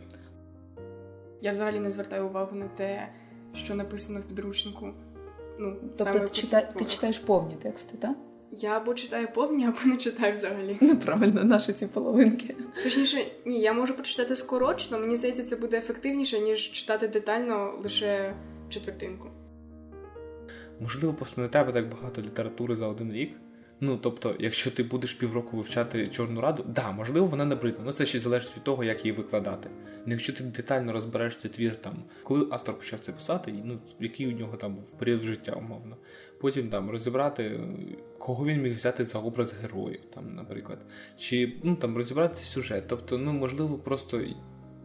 Я 1.42 1.52
взагалі 1.52 1.80
не 1.80 1.92
звертаю 1.92 2.26
увагу 2.26 2.56
на 2.56 2.68
те, 2.68 3.08
що 3.54 3.76
написано 3.76 4.20
в 4.20 4.24
підручнику. 4.24 4.94
Ну, 5.60 5.76
тобто 5.82 6.04
саме 6.04 6.20
ти, 6.20 6.30
чита... 6.30 6.62
ти 6.62 6.86
читаєш 6.86 7.20
повні 7.20 7.56
тексти, 7.56 7.98
так? 7.98 8.16
Я 8.52 8.78
або 8.78 8.94
читаю 8.94 9.28
повні, 9.34 9.66
або 9.66 9.78
не 9.86 9.98
читаю 9.98 10.34
взагалі. 10.34 10.78
Ну, 10.82 10.96
правильно, 10.96 11.44
наші 11.44 11.74
ці 11.74 11.88
половинки. 11.88 12.56
Точніше, 12.84 13.18
ні, 13.46 13.60
я 13.60 13.74
можу 13.74 13.94
прочитати 13.94 14.36
скорочно, 14.36 15.00
мені 15.00 15.16
здається, 15.16 15.44
це 15.44 15.56
буде 15.56 15.78
ефективніше, 15.78 16.40
ніж 16.40 16.72
читати 16.72 17.08
детально 17.08 17.80
лише 17.84 18.36
четвертинку. 18.70 19.28
Можливо, 20.80 21.14
просто 21.14 21.42
не 21.42 21.48
тебе 21.48 21.72
так 21.72 21.90
багато 21.90 22.22
літератури 22.22 22.76
за 22.76 22.88
один 22.88 23.14
рік. 23.14 23.32
Ну, 23.84 23.98
тобто, 23.98 24.36
якщо 24.40 24.72
ти 24.72 24.84
будеш 24.84 25.14
півроку 25.14 25.58
вивчати 25.58 26.08
Чорну 26.08 26.42
раду, 26.42 26.66
да, 26.68 26.92
можливо, 26.92 27.26
вона 27.26 27.46
набридне, 27.46 27.80
але 27.84 27.94
це 27.94 28.06
ще 28.06 28.20
залежить 28.20 28.56
від 28.56 28.64
того, 28.64 28.84
як 28.84 29.06
її 29.06 29.18
викладати. 29.18 29.70
Ну, 30.06 30.12
якщо 30.12 30.34
ти 30.34 30.44
детально 30.44 30.94
розбереш 30.94 31.38
цей 31.38 31.52
твір, 31.52 31.76
там, 31.76 32.04
коли 32.24 32.48
автор 32.52 32.78
почав 32.78 33.00
це 33.00 33.12
писати, 33.12 33.54
ну, 33.66 33.80
який 34.00 34.28
у 34.28 34.38
нього 34.38 34.58
там 34.58 34.76
був 34.76 34.92
період 34.92 35.24
життя, 35.24 35.52
умовно. 35.52 35.98
Потім 36.40 36.70
там 36.70 36.90
розібрати, 36.90 37.60
кого 38.18 38.46
він 38.46 38.62
міг 38.62 38.76
взяти 38.76 39.06
за 39.06 39.20
образ 39.20 39.54
героїв, 39.54 40.02
там, 40.14 40.36
наприклад, 40.36 40.80
чи 41.18 41.54
ну, 41.64 41.76
там 41.76 41.98
розібрати 41.98 42.36
сюжет. 42.36 42.84
Тобто, 42.88 43.18
ну, 43.18 43.34
можливо, 43.34 43.78
просто 43.78 44.22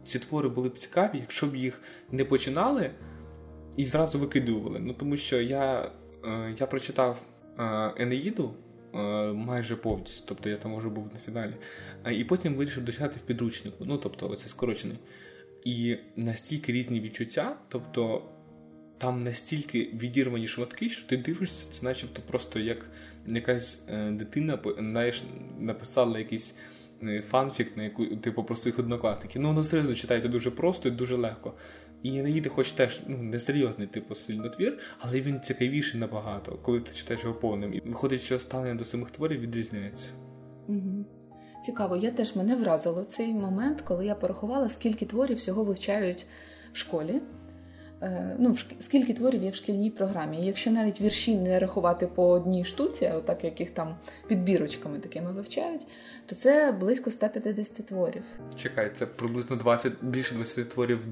ці 0.03 0.19
твори 0.19 0.49
були 0.49 0.69
б 0.69 0.77
цікаві, 0.77 1.17
якщо 1.17 1.47
б 1.47 1.55
їх 1.55 1.81
не 2.11 2.25
починали 2.25 2.91
і 3.77 3.85
зразу 3.85 4.19
викидували. 4.19 4.79
Ну, 4.79 4.93
тому 4.93 5.17
що 5.17 5.41
я, 5.41 5.91
е, 6.25 6.55
я 6.59 6.67
прочитав 6.67 7.21
е, 7.59 7.93
Енеїду. 7.97 8.53
Е, 8.93 8.97
майже 9.33 9.75
повністю, 9.75 10.23
тобто 10.25 10.49
я 10.49 10.57
там 10.57 10.77
вже 10.77 10.89
був 10.89 11.09
на 11.13 11.19
фіналі. 11.19 11.53
І 12.11 12.23
потім 12.23 12.55
вирішив 12.55 12.85
дочитати 12.85 13.19
в 13.19 13.21
підручнику, 13.21 13.85
ну 13.85 13.97
тобто, 13.97 14.29
оце 14.29 14.49
скорочений. 14.49 14.97
І 15.63 15.97
настільки 16.15 16.71
різні 16.71 16.99
відчуття, 16.99 17.57
тобто 17.67 18.23
там 18.97 19.23
настільки 19.23 19.83
відірвані 19.83 20.47
шматки, 20.47 20.89
що 20.89 21.07
ти 21.07 21.17
дивишся, 21.17 21.63
це 21.71 21.85
начебто 21.85 22.21
просто 22.27 22.59
як 22.59 22.89
якась 23.27 23.79
е, 23.89 24.11
дитина 24.11 24.59
знаєш, 24.79 25.23
написала 25.59 26.19
якийсь 26.19 26.53
е, 27.03 27.23
фанфік, 27.29 27.77
на 27.77 27.83
яку 27.83 28.05
ти 28.05 28.31
попросив 28.31 28.75
однокласників. 28.79 29.41
Ну, 29.41 29.47
воно 29.47 29.63
серйозно 29.63 29.95
читається 29.95 30.29
дуже 30.29 30.51
просто 30.51 30.89
і 30.89 30.91
дуже 30.91 31.15
легко. 31.15 31.53
І 32.03 32.19
Енеїди 32.19 32.49
хоч 32.49 32.71
теж 32.71 33.01
ну, 33.07 33.17
несерйозний 33.17 33.87
типу 33.87 34.15
сильно 34.15 34.49
твір, 34.49 34.79
але 34.99 35.21
він 35.21 35.41
цікавіший 35.41 35.99
набагато, 35.99 36.51
коли 36.61 36.79
ти 36.79 36.91
читаєш 36.93 37.23
його 37.23 37.35
повним. 37.35 37.73
І 37.73 37.79
виходить, 37.79 38.21
що 38.21 38.39
ставлення 38.39 38.75
до 38.75 38.85
самих 38.85 39.11
творів 39.11 39.39
відрізняється. 39.39 40.07
Угу. 40.67 41.05
Цікаво, 41.65 41.95
я 41.95 42.11
теж 42.11 42.35
мене 42.35 42.55
вразило 42.55 43.03
цей 43.03 43.33
момент, 43.33 43.81
коли 43.81 44.05
я 44.05 44.15
порахувала, 44.15 44.69
скільки 44.69 45.05
творів 45.05 45.37
всього 45.37 45.63
вивчають 45.63 46.25
в 46.73 46.77
школі. 46.77 47.21
Е, 48.01 48.35
ну, 48.39 48.57
скільки 48.79 49.13
творів 49.13 49.43
є 49.43 49.49
в 49.49 49.55
шкільній 49.55 49.89
програмі. 49.89 50.41
І 50.41 50.45
якщо 50.45 50.71
навіть 50.71 51.01
вірші 51.01 51.35
не 51.35 51.59
рахувати 51.59 52.07
по 52.07 52.27
одній 52.27 52.65
штуці, 52.65 53.11
отак 53.15 53.43
як 53.43 53.59
їх 53.59 53.69
там 53.69 53.95
підбірочками 54.27 54.99
такими 54.99 55.31
вивчають, 55.31 55.87
то 56.25 56.35
це 56.35 56.71
близько 56.71 57.11
150 57.11 57.85
творів. 57.85 58.23
Чекай, 58.57 58.91
це 58.95 59.05
приблизно 59.05 59.55
20, 59.55 59.93
більше 60.01 60.35
20 60.35 60.69
творів 60.69 61.07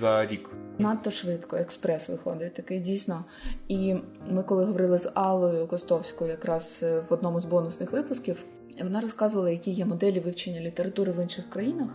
за 0.00 0.26
рік. 0.26 0.50
Надто 0.78 1.10
швидко, 1.10 1.56
експрес 1.56 2.08
виходить 2.08 2.54
такий 2.54 2.80
дійсно. 2.80 3.24
І 3.68 3.96
ми, 4.30 4.42
коли 4.42 4.64
говорили 4.64 4.98
з 4.98 5.10
Аллою 5.14 5.66
Костовською, 5.66 6.30
якраз 6.30 6.80
е, 6.82 7.02
в 7.10 7.12
одному 7.12 7.40
з 7.40 7.44
бонусних 7.44 7.92
випусків. 7.92 8.44
Вона 8.82 9.00
розказувала, 9.00 9.50
які 9.50 9.70
є 9.70 9.84
моделі 9.84 10.20
вивчення 10.20 10.60
літератури 10.60 11.12
в 11.12 11.22
інших 11.22 11.50
країнах. 11.50 11.88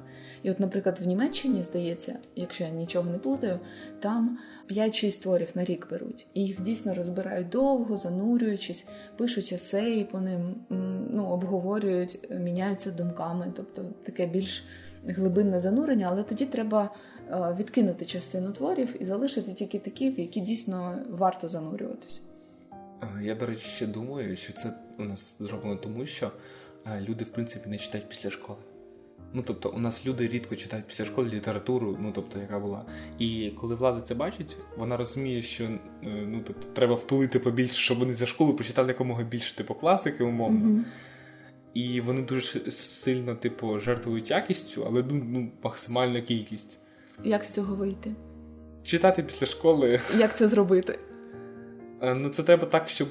І, 0.43 0.51
от, 0.51 0.59
наприклад, 0.59 0.99
в 1.01 1.07
Німеччині, 1.07 1.63
здається, 1.63 2.19
якщо 2.35 2.63
я 2.63 2.69
нічого 2.69 3.09
не 3.09 3.17
плутаю, 3.17 3.59
там 3.99 4.37
5-6 4.69 5.21
творів 5.21 5.49
на 5.55 5.65
рік 5.65 5.87
беруть. 5.91 6.27
І 6.33 6.41
їх 6.41 6.61
дійсно 6.61 6.93
розбирають 6.93 7.49
довго, 7.49 7.97
занурюючись, 7.97 8.87
пишуть 9.17 9.53
есеї 9.53 10.03
по 10.03 10.21
ним, 10.21 10.55
ну, 11.09 11.25
обговорюють, 11.25 12.19
міняються 12.39 12.91
думками, 12.91 13.53
тобто 13.55 13.85
таке 14.03 14.25
більш 14.25 14.65
глибинне 15.07 15.61
занурення, 15.61 16.07
але 16.11 16.23
тоді 16.23 16.45
треба 16.45 16.89
е, 17.31 17.55
відкинути 17.59 18.05
частину 18.05 18.51
творів 18.51 19.01
і 19.01 19.05
залишити 19.05 19.53
тільки 19.53 19.79
такі, 19.79 20.09
в 20.09 20.19
які 20.19 20.41
дійсно 20.41 20.99
варто 21.09 21.49
занурюватися. 21.49 22.19
Е, 23.01 23.23
я, 23.23 23.35
до 23.35 23.45
речі, 23.45 23.67
ще 23.67 23.87
думаю, 23.87 24.35
що 24.35 24.53
це 24.53 24.73
у 24.99 25.03
нас 25.03 25.33
зроблено 25.39 25.75
тому, 25.75 26.05
що 26.05 26.31
люди, 27.01 27.23
в 27.23 27.29
принципі, 27.29 27.69
не 27.69 27.77
читають 27.77 28.09
після 28.09 28.29
школи. 28.29 28.59
Ну, 29.33 29.43
тобто, 29.45 29.69
у 29.69 29.79
нас 29.79 30.05
люди 30.05 30.27
рідко 30.27 30.55
читають 30.55 30.87
після 30.87 31.05
школи 31.05 31.29
літературу, 31.29 31.97
ну 32.01 32.11
тобто, 32.15 32.39
яка 32.39 32.59
була. 32.59 32.85
І 33.19 33.51
коли 33.61 33.75
влада 33.75 34.01
це 34.01 34.15
бачить, 34.15 34.57
вона 34.77 34.97
розуміє, 34.97 35.41
що 35.41 35.63
е, 35.63 35.79
ну, 36.03 36.41
тобто, 36.47 36.67
треба 36.67 36.95
втулити 36.95 37.39
побільше, 37.39 37.73
щоб 37.73 37.99
вони 37.99 38.15
за 38.15 38.25
школу 38.25 38.53
почитали 38.53 38.87
якомога 38.87 39.23
більше, 39.23 39.55
типу, 39.55 39.73
класики, 39.73 40.23
умовно. 40.23 40.65
Mm-hmm. 40.65 40.83
І 41.73 42.01
вони 42.01 42.21
дуже 42.21 42.71
сильно, 42.71 43.35
типу, 43.35 43.79
жертвують 43.79 44.29
якістю, 44.29 44.83
але 44.87 45.03
ну, 45.09 45.23
ну, 45.29 45.51
максимальна 45.63 46.21
кількість. 46.21 46.77
Як 47.23 47.43
з 47.43 47.49
цього 47.49 47.75
вийти? 47.75 48.11
Читати 48.83 49.23
після 49.23 49.47
школи. 49.47 49.99
Як 50.17 50.37
це 50.37 50.47
зробити? 50.47 50.99
Е, 52.01 52.13
ну, 52.13 52.29
це 52.29 52.43
треба 52.43 52.65
так, 52.67 52.89
щоб 52.89 53.09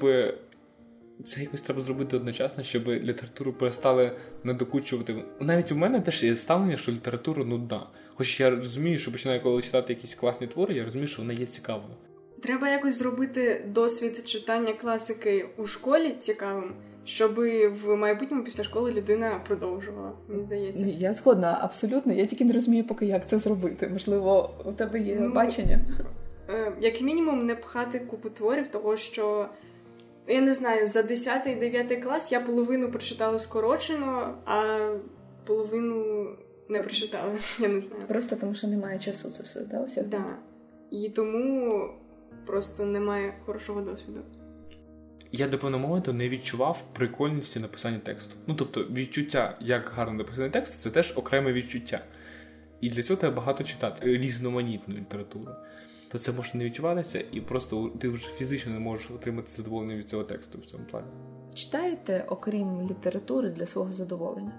це 1.23 1.41
якось 1.41 1.61
треба 1.61 1.81
зробити 1.81 2.15
одночасно, 2.15 2.63
щоб 2.63 2.87
літературу 2.87 3.53
перестали 3.53 4.11
надокучувати. 4.43 5.15
Навіть 5.39 5.71
у 5.71 5.75
мене 5.75 6.01
теж 6.01 6.23
є 6.23 6.35
ставлення, 6.35 6.77
що 6.77 6.91
література 6.91 7.43
нудна. 7.43 7.87
Хоч 8.15 8.39
я 8.39 8.49
розумію, 8.49 8.99
що 8.99 9.11
починаю 9.11 9.41
коли 9.41 9.61
читати 9.61 9.93
якісь 9.93 10.15
класні 10.15 10.47
твори, 10.47 10.73
я 10.73 10.85
розумію, 10.85 11.07
що 11.07 11.21
вона 11.21 11.33
є 11.33 11.45
цікавою. 11.45 11.93
Треба 12.41 12.69
якось 12.69 12.97
зробити 12.97 13.65
досвід 13.67 14.21
читання 14.25 14.73
класики 14.73 15.45
у 15.57 15.65
школі 15.65 16.15
цікавим, 16.19 16.73
щоб 17.05 17.35
в 17.83 17.95
майбутньому 17.95 18.43
після 18.43 18.63
школи 18.63 18.91
людина 18.91 19.41
продовжувала. 19.47 20.11
Мені 20.27 20.43
здається, 20.43 20.85
я 20.85 21.13
згодна 21.13 21.59
абсолютно. 21.61 22.13
Я 22.13 22.25
тільки 22.25 22.45
не 22.45 22.53
розумію, 22.53 22.83
поки 22.83 23.05
як 23.05 23.29
це 23.29 23.39
зробити. 23.39 23.87
Можливо, 23.87 24.55
у 24.65 24.71
тебе 24.71 24.99
є 24.99 25.17
ну, 25.19 25.33
бачення. 25.33 25.79
Е, 26.49 26.71
як 26.81 27.01
мінімум, 27.01 27.45
не 27.45 27.55
пхати 27.55 27.99
купу 27.99 28.29
творів, 28.29 28.67
того 28.67 28.97
що 28.97 29.49
я 30.27 30.41
не 30.41 30.53
знаю, 30.53 30.87
за 30.87 31.03
10 31.03 31.47
і 31.47 31.55
9 31.55 32.03
клас 32.03 32.31
я 32.31 32.39
половину 32.39 32.91
прочитала 32.91 33.39
скорочено, 33.39 34.37
а 34.45 34.89
половину 35.45 36.27
не 36.69 36.79
прочитала. 36.79 37.39
Я 37.59 37.67
не 37.67 37.81
знаю. 37.81 38.03
Просто 38.07 38.35
тому, 38.35 38.55
що 38.55 38.67
немає 38.67 38.99
часу 38.99 39.29
це 39.29 39.43
все, 39.43 39.61
да, 39.61 39.79
ось 39.79 39.99
да. 40.07 40.37
І 40.91 41.09
тому 41.09 41.89
просто 42.45 42.85
немає 42.85 43.33
хорошого 43.45 43.81
досвіду. 43.81 44.21
Я 45.31 45.47
до 45.47 45.57
певного 45.57 45.87
моменту 45.87 46.13
не 46.13 46.29
відчував 46.29 46.83
прикольності 46.93 47.59
написання 47.59 47.99
тексту. 47.99 48.35
Ну 48.47 48.55
тобто, 48.55 48.83
відчуття, 48.83 49.57
як 49.61 49.91
гарно 49.95 50.17
написаний 50.17 50.49
текст, 50.49 50.81
це 50.81 50.89
теж 50.89 51.13
окреме 51.17 51.53
відчуття. 51.53 52.01
І 52.81 52.89
для 52.89 53.03
цього 53.03 53.19
треба 53.19 53.35
багато 53.35 53.63
читати 53.63 54.17
різноманітну 54.17 54.95
літературу 54.95 55.51
то 56.15 56.19
це 56.19 56.31
може 56.31 56.51
не 56.53 56.65
відчуватися, 56.65 57.23
і 57.31 57.41
просто 57.41 57.91
ти 57.99 58.09
вже 58.09 58.27
фізично 58.27 58.73
не 58.73 58.79
можеш 58.79 59.11
отримати 59.11 59.51
задоволення 59.51 59.95
від 59.95 60.09
цього 60.09 60.23
тексту 60.23 60.59
в 60.59 60.65
цьому 60.65 60.83
плані. 60.91 61.07
Читаєте, 61.53 62.25
окрім 62.27 62.81
літератури, 62.81 63.49
для 63.49 63.65
свого 63.65 63.93
задоволення? 63.93 64.51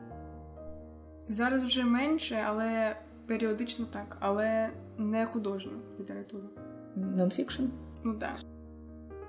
Зараз 1.28 1.64
вже 1.64 1.84
менше, 1.84 2.44
але 2.46 2.96
періодично 3.26 3.86
так, 3.92 4.16
але 4.20 4.70
не 4.98 5.26
художню 5.26 5.72
літературу. 6.00 6.44
Нонфікшн? 6.96 7.64
Ну 8.04 8.14
так. 8.14 8.36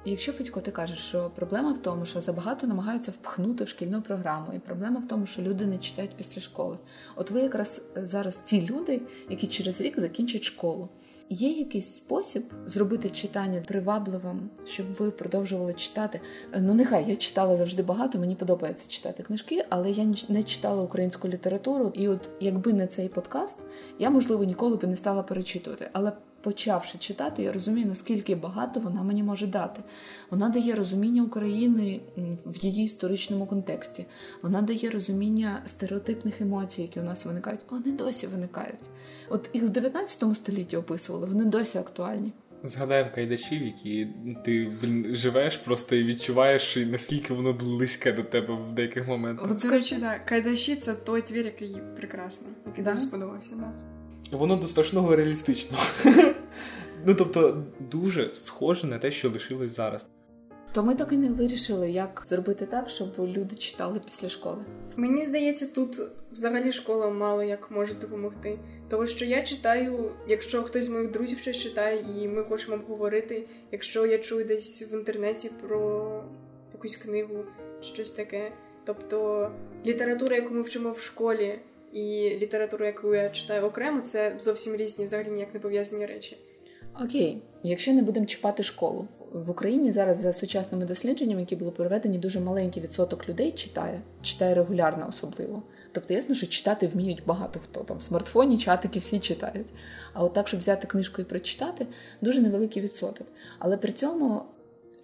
Якщо 0.06 0.32
Федько, 0.32 0.62
ти 0.62 0.72
кажеш, 0.72 1.00
що 1.00 1.32
проблема 1.36 1.72
в 1.72 1.78
тому, 1.78 2.06
що 2.06 2.22
забагато 2.22 2.68
намагаються 2.68 3.12
впхнути 3.12 3.64
в 3.64 3.68
шкільну 3.68 4.02
програму, 4.02 4.54
і 4.54 4.60
проблема 4.60 5.00
в 5.00 5.08
тому, 5.08 5.26
що 5.26 5.42
люди 5.42 5.66
не 5.66 5.78
читають 5.78 6.16
після 6.18 6.42
школи. 6.42 6.78
От 7.16 7.32
ви 7.32 7.42
якраз 7.42 7.82
зараз 7.96 8.38
ті 8.38 8.62
люди, 8.62 9.02
які 9.30 9.48
через 9.48 9.82
рік 9.82 10.00
закінчать 10.00 10.44
школу. 10.44 10.90
Є 11.30 11.50
якийсь 11.50 11.96
спосіб 11.96 12.44
зробити 12.66 13.10
читання 13.10 13.64
привабливим, 13.68 14.50
щоб 14.66 14.94
ви 14.94 15.12
продовжували 15.12 15.74
читати? 15.74 16.22
Ну, 16.60 16.74
нехай 16.74 17.10
я 17.10 17.16
читала 17.16 17.58
завжди 17.58 17.84
багато, 17.84 18.20
мені 18.20 18.36
подобається 18.36 18.90
читати 18.90 19.24
книжки, 19.24 19.66
але 19.70 19.92
я 19.92 20.14
не 20.30 20.44
читала 20.44 20.84
українську 20.84 21.28
літературу. 21.28 21.92
І 21.96 22.08
от 22.08 22.30
якби 22.40 22.74
не 22.74 22.88
цей 22.88 23.10
подкаст, 23.10 23.58
я 24.00 24.10
можливо 24.10 24.44
ніколи 24.44 24.76
б 24.78 24.84
не 24.84 24.96
стала 24.96 25.24
перечитувати. 25.24 25.90
Але 25.94 26.12
почавши 26.48 26.98
читати, 26.98 27.44
я 27.44 27.52
розумію, 27.52 27.88
наскільки 27.88 28.36
багато 28.36 28.80
вона 28.80 29.04
мені 29.04 29.24
може 29.24 29.48
дати. 29.48 29.82
Вона 30.32 30.50
дає 30.50 30.76
розуміння 30.76 31.24
України 31.24 32.00
в 32.46 32.66
її 32.66 32.84
історичному 32.84 33.46
контексті. 33.46 34.06
Вона 34.42 34.62
дає 34.62 34.90
розуміння 34.90 35.62
стереотипних 35.66 36.42
емоцій, 36.42 36.82
які 36.82 37.00
у 37.00 37.04
нас 37.04 37.26
виникають. 37.26 37.60
Вони 37.70 37.92
досі 37.92 38.28
виникають. 38.28 38.90
От 39.30 39.50
їх 39.54 39.64
в 39.64 39.70
19 39.70 40.36
столітті 40.36 40.78
описували, 40.78 41.26
вони 41.26 41.46
досі 41.46 41.78
актуальні. 41.78 42.32
Згадаємо 42.64 43.10
кайдашів, 43.16 43.64
які 43.64 44.08
ти 44.46 44.72
блін, 44.82 45.08
живеш 45.10 45.58
просто 45.58 45.96
і 45.96 46.04
відчуваєш, 46.04 46.76
наскільки 46.76 47.34
воно 47.34 47.54
близьке 47.54 48.12
до 48.12 48.24
тебе 48.24 48.54
в 48.54 48.74
деяких 48.74 49.08
моментах. 49.08 49.52
От, 49.52 49.62
До 49.62 49.98
да, 50.00 50.20
кайдаші 50.26 50.76
це 50.76 50.94
той 50.94 51.22
твір, 51.22 51.46
який 51.46 51.78
прекрасний, 51.98 52.52
який 52.66 52.84
да? 52.84 52.94
дуже 52.94 53.06
сподобався. 53.06 53.56
Да. 53.56 53.72
Воно 54.32 54.56
до 54.56 54.68
страшного 54.68 55.16
реалістично. 55.16 55.78
Ну 57.06 57.16
тобто, 57.16 57.64
дуже 57.80 58.36
схоже 58.36 58.88
на 58.88 58.98
те, 58.98 59.12
що 59.12 59.30
лишилось 59.30 59.76
зараз. 59.76 60.06
То 60.74 60.84
ми 60.84 60.96
так 60.96 61.14
і 61.14 61.18
не 61.18 61.30
вирішили, 61.30 61.92
як 61.92 62.24
зробити 62.26 62.66
так, 62.66 62.90
щоб 62.90 63.08
люди 63.20 63.56
читали 63.56 64.02
після 64.06 64.30
школи. 64.30 64.66
Мені 64.96 65.26
здається, 65.26 65.68
тут 65.68 66.00
взагалі 66.32 66.72
школа 66.72 67.10
мало 67.10 67.44
як 67.44 67.72
може 67.72 67.94
допомогти. 67.94 68.60
Тому 68.90 69.08
що 69.08 69.26
я 69.26 69.42
читаю, 69.42 70.12
якщо 70.28 70.64
хтось 70.64 70.86
з 70.86 70.90
моїх 70.90 71.12
друзів 71.12 71.40
щось 71.40 71.58
читає, 71.58 72.06
і 72.18 72.28
ми 72.28 72.44
хочемо 72.44 72.76
обговорити, 72.76 73.48
якщо 73.72 74.06
я 74.06 74.18
чую 74.18 74.46
десь 74.46 74.92
в 74.92 74.94
інтернеті 74.94 75.52
про 75.62 76.24
якусь 76.74 76.96
книгу, 76.96 77.46
щось 77.82 78.12
таке. 78.12 78.52
Тобто 78.86 79.52
література, 79.86 80.36
яку 80.36 80.54
ми 80.54 80.62
вчимо 80.62 80.92
в 80.92 81.00
школі, 81.00 81.60
і 81.94 82.38
література, 82.42 82.86
яку 82.86 83.16
я 83.16 83.30
читаю 83.30 83.66
окремо, 83.66 84.02
це 84.02 84.36
зовсім 84.40 84.76
різні, 84.76 85.06
взагалі 85.06 85.32
ніяк 85.32 85.54
не 85.54 85.60
пов'язані 85.60 86.06
речі. 86.06 86.38
Окей, 87.04 87.42
якщо 87.64 87.94
не 87.94 88.02
будемо 88.02 88.26
чіпати 88.26 88.64
школу 88.64 89.08
в 89.34 89.50
Україні 89.50 89.92
зараз 89.92 90.18
за 90.22 90.34
сучасними 90.34 90.86
дослідженнями, 90.86 91.42
які 91.42 91.56
були 91.56 91.72
проведені, 91.72 92.18
дуже 92.18 92.40
маленький 92.40 92.84
відсоток 92.84 93.30
людей 93.30 93.52
читає, 93.52 94.02
читає 94.22 94.56
регулярно, 94.56 95.06
особливо. 95.10 95.64
Тобто, 95.92 96.14
ясно, 96.14 96.36
що 96.36 96.48
читати 96.48 96.88
вміють 96.88 97.24
багато 97.26 97.60
хто 97.60 97.84
там 97.84 97.98
в 97.98 98.04
смартфоні, 98.04 98.58
чатики 98.58 99.00
всі 99.00 99.20
читають. 99.20 99.68
А 100.14 100.24
от 100.24 100.34
так, 100.34 100.48
щоб 100.48 100.60
взяти 100.60 100.88
книжку 100.88 101.22
і 101.22 101.26
прочитати, 101.26 101.88
дуже 102.22 102.42
невеликий 102.42 102.84
відсоток. 102.84 103.28
Але 103.60 103.78
при 103.78 103.92
цьому 103.92 104.42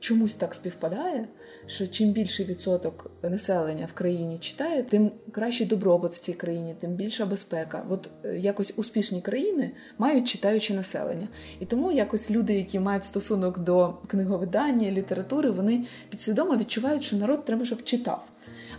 чомусь 0.03 0.33
так 0.33 0.53
співпадає, 0.53 1.27
що 1.65 1.87
чим 1.87 2.11
більший 2.11 2.45
відсоток 2.45 3.11
населення 3.23 3.85
в 3.85 3.93
країні 3.93 4.39
читає, 4.39 4.83
тим 4.83 5.11
кращий 5.31 5.67
добробут 5.67 6.13
в 6.13 6.19
цій 6.19 6.33
країні, 6.33 6.75
тим 6.79 6.91
більша 6.91 7.25
безпека. 7.25 7.85
От 7.89 8.09
е, 8.23 8.37
якось 8.37 8.73
успішні 8.77 9.21
країни 9.21 9.71
мають 9.97 10.27
читаюче 10.27 10.73
населення. 10.73 11.27
І 11.59 11.65
тому 11.65 11.91
якось 11.91 12.31
люди, 12.31 12.53
які 12.53 12.79
мають 12.79 13.03
стосунок 13.03 13.59
до 13.59 13.93
книговидання, 14.07 14.91
літератури, 14.91 15.49
вони 15.49 15.85
підсвідомо 16.09 16.57
відчувають, 16.57 17.03
що 17.03 17.15
народ 17.15 17.45
треба, 17.45 17.65
щоб 17.65 17.83
читав. 17.83 18.25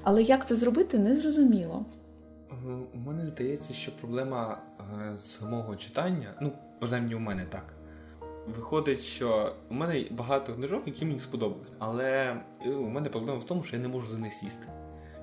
Але 0.03 0.23
як 0.23 0.49
це 0.49 0.57
зробити, 0.57 0.99
не 0.99 1.17
зрозуміло. 1.17 1.85
Е, 2.51 2.55
у 2.95 2.99
мене 2.99 3.27
здається, 3.27 3.73
що 3.73 3.93
проблема 3.97 4.63
е, 4.81 5.19
самого 5.19 5.77
читання, 5.77 6.35
ну, 6.41 6.53
принаймні 6.81 7.15
у 7.15 7.21
мене 7.21 7.47
так. 7.51 7.75
Виходить, 8.47 9.01
що 9.01 9.53
у 9.71 9.75
мене 9.75 10.05
багато 10.11 10.55
книжок, 10.55 10.83
які 10.87 11.05
мені 11.05 11.21
сподобались. 11.21 11.73
Але 11.79 12.41
е, 12.67 12.71
у 12.71 12.89
мене 12.89 13.09
проблема 13.09 13.39
в 13.39 13.45
тому, 13.45 13.65
що 13.65 13.77
я 13.77 13.83
не 13.83 13.89
можу 13.89 14.07
за 14.09 14.19
них 14.19 14.33
сісти. 14.33 14.69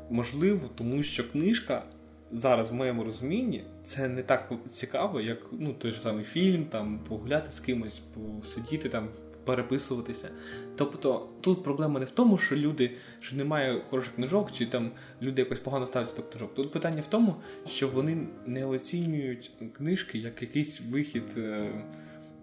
Можливо, 0.10 0.69
тому 0.75 1.03
що 1.03 1.31
книжка 1.31 1.84
зараз, 2.31 2.71
в 2.71 2.73
моєму 2.73 3.03
розумінні, 3.03 3.63
це 3.86 4.07
не 4.07 4.23
так 4.23 4.51
цікаво, 4.73 5.21
як 5.21 5.38
ну, 5.51 5.73
той 5.73 5.91
ж 5.91 6.01
самий 6.01 6.23
фільм, 6.23 6.65
там 6.65 6.99
погуляти 7.10 7.51
з 7.51 7.60
кимось, 7.60 7.99
посидіти 7.99 8.89
там. 8.89 9.07
Переписуватися. 9.45 10.29
Тобто 10.75 11.29
тут 11.41 11.63
проблема 11.63 11.99
не 11.99 12.05
в 12.05 12.12
тому, 12.12 12.38
що 12.38 12.55
люди, 12.55 12.91
що 13.19 13.36
немає 13.36 13.81
хороших 13.89 14.15
книжок, 14.15 14.51
чи 14.51 14.65
там 14.65 14.91
люди 15.21 15.41
якось 15.41 15.60
погано 15.60 15.86
ставляться 15.86 16.15
до 16.15 16.23
книжок. 16.23 16.55
Тут 16.55 16.71
питання 16.71 17.01
в 17.01 17.07
тому, 17.07 17.36
що 17.67 17.88
вони 17.88 18.17
не 18.45 18.65
оцінюють 18.65 19.51
книжки 19.77 20.17
як 20.17 20.41
якийсь 20.41 20.81
вихід. 20.81 21.23
Е, 21.38 21.71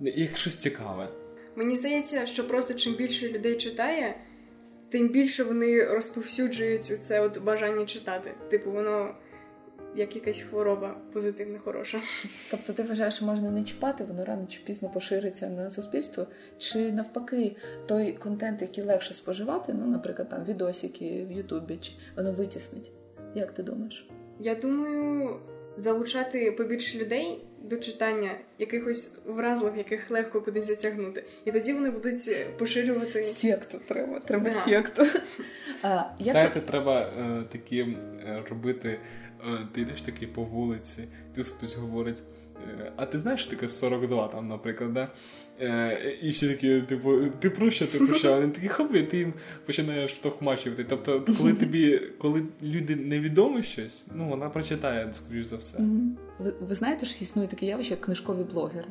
як 0.01 0.37
щось 0.37 0.57
цікаве. 0.57 1.09
Мені 1.57 1.77
здається, 1.77 2.27
що 2.27 2.49
просто 2.49 2.75
чим 2.75 2.95
більше 2.95 3.29
людей 3.29 3.57
читає, 3.57 4.15
тим 4.89 5.09
більше 5.09 5.45
вони 5.45 5.85
розповсюджують 5.85 6.85
це 6.85 7.21
от 7.21 7.43
бажання 7.43 7.87
читати. 7.87 8.35
Типу, 8.51 8.71
воно 8.71 9.15
як 9.95 10.17
якась 10.17 10.41
хвороба 10.41 10.97
позитивна, 11.13 11.59
хороша. 11.59 12.03
Тобто 12.51 12.73
ти 12.73 12.83
вважаєш, 12.83 13.15
що 13.15 13.25
можна 13.25 13.51
не 13.51 13.65
чіпати, 13.65 14.05
воно 14.05 14.25
рано 14.25 14.47
чи 14.47 14.61
пізно 14.65 14.89
пошириться 14.89 15.49
на 15.49 15.71
суспільство, 15.71 16.27
чи 16.59 16.93
навпаки, 16.93 17.57
той 17.87 18.13
контент, 18.13 18.63
який 18.63 18.85
легше 18.85 19.15
споживати, 19.15 19.75
ну, 19.79 19.87
наприклад, 19.87 20.29
там 20.29 20.45
відосики 20.45 21.27
в 21.29 21.33
Ютубі, 21.33 21.77
чи 21.77 21.93
воно 22.17 22.33
витіснить? 22.33 22.93
Як 23.35 23.53
ти 23.53 23.63
думаєш? 23.63 24.09
Я 24.41 24.55
думаю, 24.55 25.41
залучати 25.77 26.53
побільше 26.53 26.99
людей 26.99 27.48
до 27.63 27.77
читання 27.77 28.31
якихось 28.59 29.19
вразливих, 29.27 29.79
яких 29.79 30.11
легко 30.11 30.41
кудись 30.41 30.67
затягнути. 30.67 31.25
І 31.45 31.53
тоді 31.53 31.73
вони 31.73 31.91
будуть 31.91 32.37
поширювати 32.59 33.23
секту. 33.23 33.81
Треба 33.89 34.21
треба 34.21 34.51
да. 34.51 34.61
секту. 34.61 35.07
А, 35.83 36.03
Знаєте, 36.21 36.61
треба 36.61 37.01
е, 37.01 37.43
такі 37.53 37.81
е, 37.81 38.43
робити. 38.51 38.99
Е, 39.47 39.59
ти 39.75 39.81
йдеш 39.81 40.03
таки 40.03 40.27
по 40.27 40.43
вулиці, 40.43 41.09
тут 41.35 41.47
хтось 41.47 41.77
говорить. 41.77 42.23
Е, 42.81 42.93
а 42.97 43.07
ти 43.07 43.19
знаєш, 43.19 43.41
що 43.41 43.51
таке 43.51 43.69
42 43.69 44.29
там, 44.29 44.49
наприклад, 44.49 44.93
да? 44.95 45.09
Е, 45.61 46.17
і 46.23 46.31
всі 46.31 46.49
такі, 46.49 46.81
типу, 46.81 47.27
ти 47.39 47.51
про 47.51 47.71
що, 47.71 47.87
ти 47.87 47.99
про 47.99 48.15
що? 48.15 48.35
Вони 48.35 48.49
такі 48.49 48.69
хоп, 48.69 48.95
і 48.95 49.03
ти 49.03 49.19
їм 49.19 49.33
починаєш 49.67 50.13
втохмачувати. 50.13 50.85
Тобто, 50.85 51.25
коли 51.39 51.53
тобі, 51.53 52.01
коли 52.19 52.43
люди 52.63 52.97
невідомо 52.97 53.63
щось, 53.63 54.07
ну 54.15 54.29
вона 54.29 54.49
прочитає, 54.49 55.09
скоріш 55.13 55.47
за 55.47 55.57
все. 55.57 55.79
Ви, 56.39 56.53
ви 56.61 56.75
знаєте, 56.75 57.07
що 57.07 57.25
існує 57.25 57.49
таке 57.49 57.67
явище, 57.67 57.91
як 57.91 58.01
книжкові 58.01 58.45
блогери. 58.45 58.89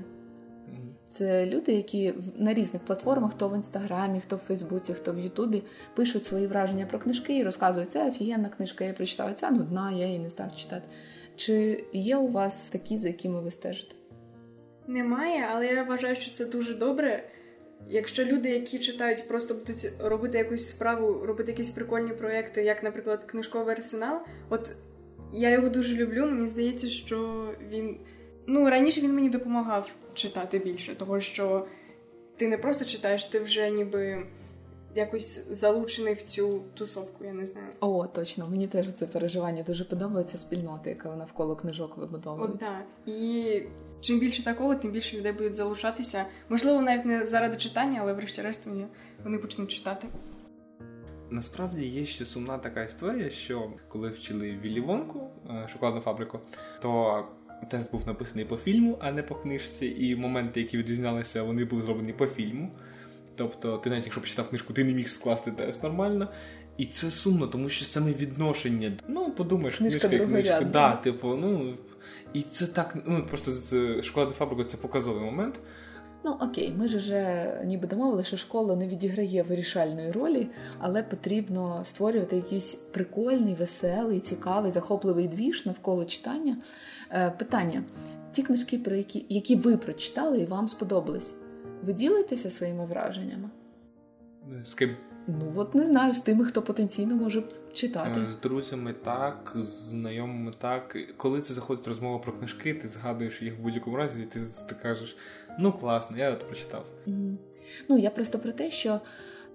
Це 1.12 1.46
люди, 1.46 1.72
які 1.74 2.14
на 2.38 2.54
різних 2.54 2.82
платформах, 2.82 3.32
хто 3.32 3.50
в 3.50 3.56
інстаграмі, 3.56 4.22
хто 4.22 4.36
в 4.36 4.40
Фейсбуці, 4.40 4.94
хто 4.94 5.14
в 5.14 5.20
Ютубі, 5.20 5.64
пишуть 5.96 6.26
свої 6.26 6.48
враження 6.48 6.86
про 6.86 7.00
книжки 7.00 7.38
і 7.38 7.44
розказують, 7.44 7.92
це 7.92 8.08
офігенна 8.08 8.50
книжка, 8.50 8.84
я 8.84 8.94
прочитала, 8.94 9.34
ця 9.34 9.52
нудна, 9.52 9.92
я 9.92 10.06
її 10.06 10.20
не 10.20 10.30
став 10.30 10.56
читати. 10.56 10.88
Чи 11.38 11.84
є 11.94 12.18
у 12.18 12.28
вас 12.28 12.70
такі, 12.70 12.98
за 12.98 13.08
якими 13.08 13.42
ви 13.42 13.52
стежите? 13.52 13.96
Немає, 14.88 15.48
але 15.52 15.68
я 15.68 15.84
вважаю, 15.84 16.16
що 16.16 16.32
це 16.32 16.46
дуже 16.46 16.74
добре. 16.74 17.30
Якщо 17.90 18.26
люди, 18.26 18.50
які 18.50 18.80
читають, 18.80 19.28
просто 19.28 19.54
будуть 19.54 19.92
робити 20.00 20.38
якусь 20.38 20.70
справу, 20.70 21.26
робити 21.26 21.52
якісь 21.52 21.70
прикольні 21.70 22.14
проекти, 22.14 22.64
як, 22.64 22.84
наприклад, 22.84 23.24
книжковий 23.24 23.76
арсенал, 23.76 24.20
от 24.50 24.72
я 25.34 25.50
його 25.50 25.70
дуже 25.70 25.96
люблю. 25.96 26.26
Мені 26.26 26.48
здається, 26.48 26.90
що 26.90 27.50
він. 27.70 27.98
Ну, 28.48 28.70
раніше 28.70 29.02
він 29.02 29.16
мені 29.16 29.30
допомагав 29.30 29.92
читати 30.14 30.60
більше, 30.60 30.96
того 30.96 31.20
що 31.20 31.68
ти 32.38 32.48
не 32.48 32.58
просто 32.58 32.86
читаєш, 32.86 33.26
ти 33.26 33.40
вже 33.40 33.70
ніби 33.70 34.28
якось 34.98 35.48
залучений 35.52 36.14
в 36.14 36.22
цю 36.22 36.62
тусовку, 36.74 37.26
я 37.26 37.34
не 37.34 37.46
знаю. 37.46 37.68
О, 37.80 38.08
точно, 38.08 38.48
мені 38.50 38.68
теж 38.68 38.94
це 38.94 39.08
переживання 39.08 39.64
дуже 39.64 39.86
подобається 39.86 40.38
спільнота, 40.38 40.90
яка 40.90 41.16
навколо 41.16 41.56
книжок 41.56 41.98
вибудовується. 41.98 42.54
От, 42.54 42.60
так. 42.60 43.14
І 43.16 43.62
чим 44.02 44.20
більше 44.20 44.44
такого, 44.44 44.76
тим 44.76 44.92
більше 44.92 45.18
людей 45.18 45.32
будуть 45.32 45.56
залучатися. 45.56 46.26
Можливо, 46.50 46.82
навіть 46.82 47.06
не 47.06 47.26
заради 47.26 47.58
читання, 47.58 48.00
але 48.02 48.14
врешті-решт 48.14 48.68
вони 49.24 49.38
почнуть 49.38 49.72
читати. 49.72 50.08
Насправді 51.30 51.86
є 51.86 52.06
ще 52.06 52.26
сумна 52.26 52.58
така 52.58 52.84
історія, 52.84 53.30
що 53.30 53.72
коли 53.88 54.10
вчили 54.10 54.60
Віллі 54.64 54.80
Вонку, 54.80 55.30
е, 55.50 55.68
шоколадну 55.68 56.02
фабрику, 56.02 56.40
то 56.82 57.24
тест 57.70 57.92
був 57.92 58.08
написаний 58.08 58.46
по 58.46 58.58
фільму, 58.58 58.98
а 59.02 59.12
не 59.12 59.24
по 59.24 59.36
книжці, 59.36 59.96
і 60.00 60.16
моменти, 60.16 60.62
які 60.62 60.78
відрізнялися, 60.78 61.44
вони 61.44 61.66
були 61.66 61.82
зроблені 61.82 62.14
по 62.14 62.26
фільму. 62.26 62.72
Тобто, 63.38 63.78
ти 63.78 63.90
навіть 63.90 64.04
якщо 64.04 64.22
почитав 64.22 64.50
книжку, 64.50 64.74
ти 64.74 64.84
не 64.84 64.94
міг 64.94 65.10
скласти 65.10 65.52
тест 65.52 65.84
нормально. 65.84 66.28
І 66.78 66.86
це 66.86 67.12
сумно, 67.12 67.48
тому 67.48 67.70
що 67.70 67.86
саме 67.86 68.14
відношення. 68.14 68.92
Ну, 69.08 69.32
подумаєш, 69.32 69.78
книжка 69.78 70.08
книжка, 70.08 70.28
книжка. 70.28 70.62
Да, 70.62 70.96
типу, 70.96 71.36
ну. 71.36 71.74
І 72.34 72.42
це 72.42 72.68
так, 72.68 72.98
ну 73.06 73.26
просто 73.30 73.52
з 73.52 74.02
школа 74.02 74.32
фабрику 74.32 74.64
це 74.64 74.78
показовий 74.78 75.24
момент. 75.24 75.60
Ну 76.26 76.38
окей, 76.42 76.74
ми 76.78 76.88
ж 76.88 76.98
вже 76.98 77.52
ніби 77.66 77.88
домовили, 77.88 78.24
що 78.24 78.38
школа 78.38 78.76
не 78.76 78.88
відіграє 78.88 79.44
вирішальної 79.44 80.12
ролі, 80.12 80.48
але 80.80 81.04
потрібно 81.04 81.84
створювати 81.86 82.36
якийсь 82.36 82.76
прикольний, 82.76 83.56
веселий, 83.56 84.20
цікавий, 84.20 84.72
захопливий 84.72 85.28
двіж 85.28 85.66
навколо 85.66 86.06
читання. 86.06 86.58
Е, 87.12 87.34
Питання: 87.38 87.84
ті 88.32 88.44
книжки, 88.44 88.78
про 88.78 88.96
які 88.96 89.26
які 89.30 89.56
ви 89.56 89.78
прочитали 89.78 90.40
і 90.40 90.46
вам 90.46 90.68
сподобались, 90.68 91.34
ви 91.84 91.94
ділитеся 91.94 92.50
своїми 92.50 92.86
враженнями? 92.86 93.50
З 94.66 94.74
ким? 94.74 94.96
Ну 95.28 95.54
от 95.56 95.76
не 95.76 95.86
знаю, 95.86 96.14
з 96.14 96.20
тими, 96.20 96.46
хто 96.46 96.62
потенційно 96.62 97.16
може 97.16 97.44
читати. 97.74 98.20
З 98.30 98.36
друзями 98.36 98.94
так, 99.04 99.56
з 99.56 99.90
знайомими 99.90 100.52
так. 100.58 100.98
Коли 101.18 101.42
це 101.42 101.54
заходить 101.54 101.88
розмова 101.88 102.20
про 102.20 102.34
книжки, 102.34 102.74
ти 102.74 102.88
згадуєш 102.88 103.42
їх 103.42 103.60
в 103.60 103.62
будь-якому 103.62 103.98
разі, 103.98 104.22
і 104.22 104.26
ти, 104.26 104.40
ти 104.70 104.76
кажеш, 104.82 105.18
ну 105.60 105.74
класно, 105.74 106.18
я 106.18 106.32
от 106.32 106.48
прочитав. 106.48 106.86
Mm. 107.08 107.36
Ну 107.90 107.98
я 107.98 108.10
просто 108.10 108.40
про 108.40 108.52
те, 108.52 108.72
що 108.72 109.02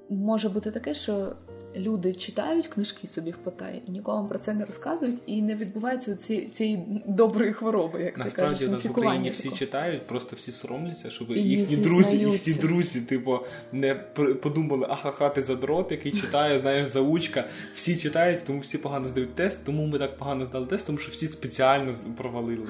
може 0.09 0.49
бути 0.49 0.71
таке, 0.71 0.95
що 0.95 1.37
люди 1.77 2.15
читають 2.15 2.67
книжки 2.67 3.09
собі 3.09 3.31
в 3.31 3.37
Потаї 3.37 3.83
і 3.89 3.91
нікому 3.91 4.29
про 4.29 4.39
це 4.39 4.55
не 4.55 4.65
розказують, 4.65 5.17
і 5.27 5.43
не 5.43 5.55
відбувається 5.55 6.17
ці, 6.17 6.47
цієї 6.53 7.03
доброї 7.07 7.53
хвороби, 7.53 8.03
як 8.03 8.19
Насправді, 8.19 8.65
ти 8.65 8.71
кажеш, 8.71 8.85
в 8.85 8.91
Україні 8.91 9.31
всі 9.31 9.51
читають, 9.51 10.07
просто 10.07 10.37
всі 10.37 10.53
соромляться, 10.53 11.11
щоб 11.11 11.31
і 11.31 11.41
їхні 11.41 11.77
друзі, 11.77 12.17
їхні 12.17 12.55
друзі, 12.55 13.01
типу, 13.01 13.39
не 13.73 13.95
подумали, 14.43 14.87
ахаха, 14.91 15.29
ти 15.29 15.43
задрот, 15.43 15.91
який 15.91 16.13
читає, 16.13 16.59
знаєш, 16.59 16.89
заучка. 16.89 17.49
Всі 17.75 17.97
читають, 17.97 18.45
тому 18.47 18.61
всі 18.61 18.79
погано 18.79 19.09
здають 19.09 19.35
тест, 19.35 19.59
тому 19.65 19.87
ми 19.87 19.99
так 19.99 20.19
погано 20.19 20.45
здали 20.45 20.67
тест, 20.67 20.87
тому 20.87 20.99
що 20.99 21.13
всі 21.13 21.27
спеціально 21.27 21.93
провалили. 22.17 22.67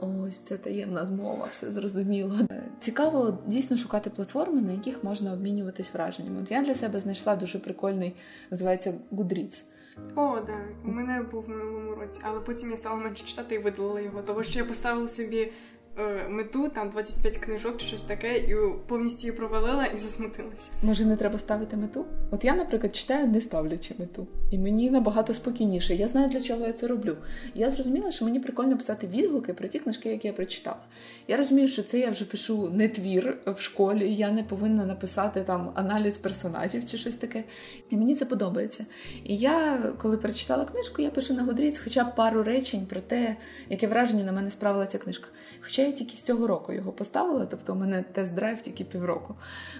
О, 0.00 0.06
Ось 0.28 0.38
це 0.38 0.56
таємна 0.56 1.04
змова, 1.04 1.48
все 1.50 1.72
зрозуміло. 1.72 2.34
Е, 2.50 2.62
цікаво 2.80 3.38
дійсно 3.46 3.76
шукати 3.76 4.10
платформи, 4.10 4.60
на 4.60 4.72
яких 4.72 5.04
можна 5.04 5.32
обмінюватись 5.32 5.94
враженнями. 5.94 6.42
От 6.42 6.50
я 6.50 6.62
для 6.62 6.74
себе 6.74 7.00
знайшла 7.00 7.36
дуже 7.36 7.58
прикольний, 7.58 8.16
називається 8.50 8.94
Goodreads. 9.12 9.62
О, 10.14 10.40
да, 10.46 10.58
У 10.84 10.88
мене 10.88 11.22
був 11.22 11.44
в 11.44 11.48
минулому 11.48 11.94
році, 11.94 12.20
але 12.22 12.40
потім 12.40 12.70
я 12.70 12.76
стала 12.76 12.96
менше 12.96 13.26
читати 13.26 13.54
і 13.54 13.58
видалила 13.58 14.00
його, 14.00 14.22
тому 14.22 14.44
що 14.44 14.58
я 14.58 14.64
поставила 14.64 15.08
собі 15.08 15.52
мету, 16.28 16.68
там 16.68 16.90
25 16.90 17.36
книжок 17.36 17.76
чи 17.78 17.86
щось 17.86 18.02
таке, 18.02 18.38
і 18.38 18.56
повністю 18.86 19.26
її 19.26 19.36
провалила 19.36 19.86
і 19.86 19.96
засмутилася. 19.96 20.70
Може, 20.82 21.04
не 21.04 21.16
треба 21.16 21.38
ставити 21.38 21.76
мету? 21.76 22.04
От 22.30 22.44
я, 22.44 22.54
наприклад, 22.54 22.96
читаю, 22.96 23.26
не 23.26 23.40
ставлячи 23.40 23.94
мету, 23.98 24.26
і 24.50 24.58
мені 24.58 24.90
набагато 24.90 25.34
спокійніше. 25.34 25.94
Я 25.94 26.08
знаю, 26.08 26.28
для 26.28 26.40
чого 26.40 26.66
я 26.66 26.72
це 26.72 26.86
роблю. 26.86 27.16
Я 27.54 27.70
зрозуміла, 27.70 28.10
що 28.10 28.24
мені 28.24 28.40
прикольно 28.40 28.76
писати 28.76 29.06
відгуки 29.06 29.54
про 29.54 29.68
ті 29.68 29.78
книжки, 29.78 30.08
які 30.08 30.26
я 30.26 30.32
прочитала. 30.32 30.80
Я 31.28 31.36
розумію, 31.36 31.68
що 31.68 31.82
це 31.82 31.98
я 31.98 32.10
вже 32.10 32.24
пишу 32.24 32.70
не 32.70 32.88
твір 32.88 33.38
в 33.46 33.60
школі, 33.60 34.14
я 34.14 34.30
не 34.30 34.42
повинна 34.42 34.86
написати 34.86 35.42
там 35.42 35.70
аналіз 35.74 36.18
персонажів 36.18 36.90
чи 36.90 36.98
щось 36.98 37.16
таке. 37.16 37.44
І 37.90 37.96
мені 37.96 38.14
це 38.14 38.24
подобається. 38.24 38.86
І 39.24 39.36
я, 39.36 39.78
коли 40.02 40.16
прочитала 40.16 40.64
книжку, 40.64 41.02
я 41.02 41.10
пишу 41.10 41.34
на 41.34 41.42
Годріц 41.44 41.78
хоча 41.78 42.04
б 42.04 42.14
пару 42.14 42.42
речень 42.42 42.86
про 42.86 43.00
те, 43.00 43.36
яке 43.70 43.86
враження 43.86 44.24
на 44.24 44.32
мене 44.32 44.50
справила 44.50 44.86
ця 44.86 44.98
книжка. 44.98 45.28
Хоча 45.60 45.85
я 45.86 45.92
тільки 45.92 46.16
з 46.16 46.22
цього 46.22 46.46
року 46.46 46.72
його 46.72 46.92
поставила, 46.92 47.46
тобто 47.46 47.72
у 47.72 47.76
мене 47.76 48.04
тест-драйв 48.14 48.62
тільки 48.62 48.84
півроку. 48.84 49.34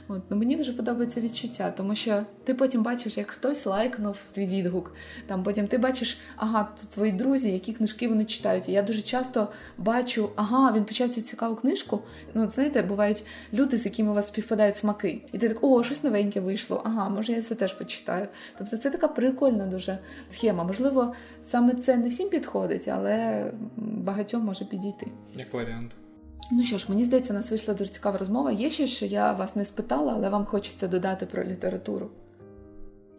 От, 0.09 0.23
ну, 0.31 0.37
Мені 0.37 0.57
дуже 0.57 0.73
подобається 0.73 1.21
відчуття, 1.21 1.73
тому 1.77 1.95
що 1.95 2.23
ти 2.45 2.55
потім 2.55 2.83
бачиш, 2.83 3.19
як 3.19 3.31
хтось 3.31 3.67
лайкнув 3.67 4.17
твій 4.33 4.47
відгук. 4.47 4.95
Там 5.27 5.43
Потім 5.43 5.69
ти 5.69 5.79
бачиш, 5.79 6.19
ага, 6.37 6.69
тут 6.81 6.91
твої 6.91 7.13
друзі, 7.13 7.53
які 7.53 7.73
книжки 7.73 8.09
вони 8.09 8.25
читають. 8.25 8.69
І 8.69 8.73
я 8.73 8.83
дуже 8.83 9.03
часто 9.03 9.49
бачу, 9.79 10.31
ага, 10.37 10.73
він 10.73 10.85
почав 10.85 11.09
цю 11.09 11.23
цікаву 11.23 11.57
книжку. 11.57 12.01
Ну, 12.35 12.51
знаєте, 12.51 12.83
бувають 12.83 13.25
люди, 13.53 13.77
з 13.77 13.85
якими 13.85 14.11
у 14.11 14.15
вас 14.15 14.27
співпадають 14.27 14.77
смаки. 14.77 15.21
І 15.33 15.39
ти 15.39 15.49
так, 15.49 15.59
о, 15.65 15.83
щось 15.83 16.05
новеньке 16.05 16.41
вийшло, 16.41 16.83
ага, 16.85 17.09
може 17.09 17.33
я 17.33 17.43
це 17.43 17.55
теж 17.55 17.73
почитаю. 17.73 18.29
Тобто 18.59 18.77
це 18.77 18.91
така 18.91 19.09
прикольна 19.09 19.67
дуже 19.67 19.99
схема. 20.29 20.65
Можливо, 20.65 21.15
саме 21.43 21.75
це 21.75 21.97
не 21.97 22.09
всім 22.09 22.29
підходить, 22.29 22.89
але 22.89 23.45
багатьом 23.77 24.45
може 24.45 24.65
підійти. 24.65 25.07
Як 25.37 25.55
варіант. 25.55 25.96
Ну 26.53 26.65
що 26.65 26.79
ж, 26.79 26.87
мені 26.89 27.05
здається, 27.05 27.33
у 27.33 27.37
нас 27.37 27.51
вийшла 27.51 27.75
дуже 27.75 27.91
цікава 27.91 28.19
розмова. 28.19 28.53
Є 28.53 28.71
ще, 28.71 28.87
що 28.87 29.07
я 29.07 29.33
вас 29.33 29.57
не 29.57 29.65
спитала, 29.65 30.13
але 30.17 30.29
вам 30.29 30.45
хочеться 30.45 30.89
додати 30.89 31.27
про 31.27 31.45
літературу. 31.45 32.11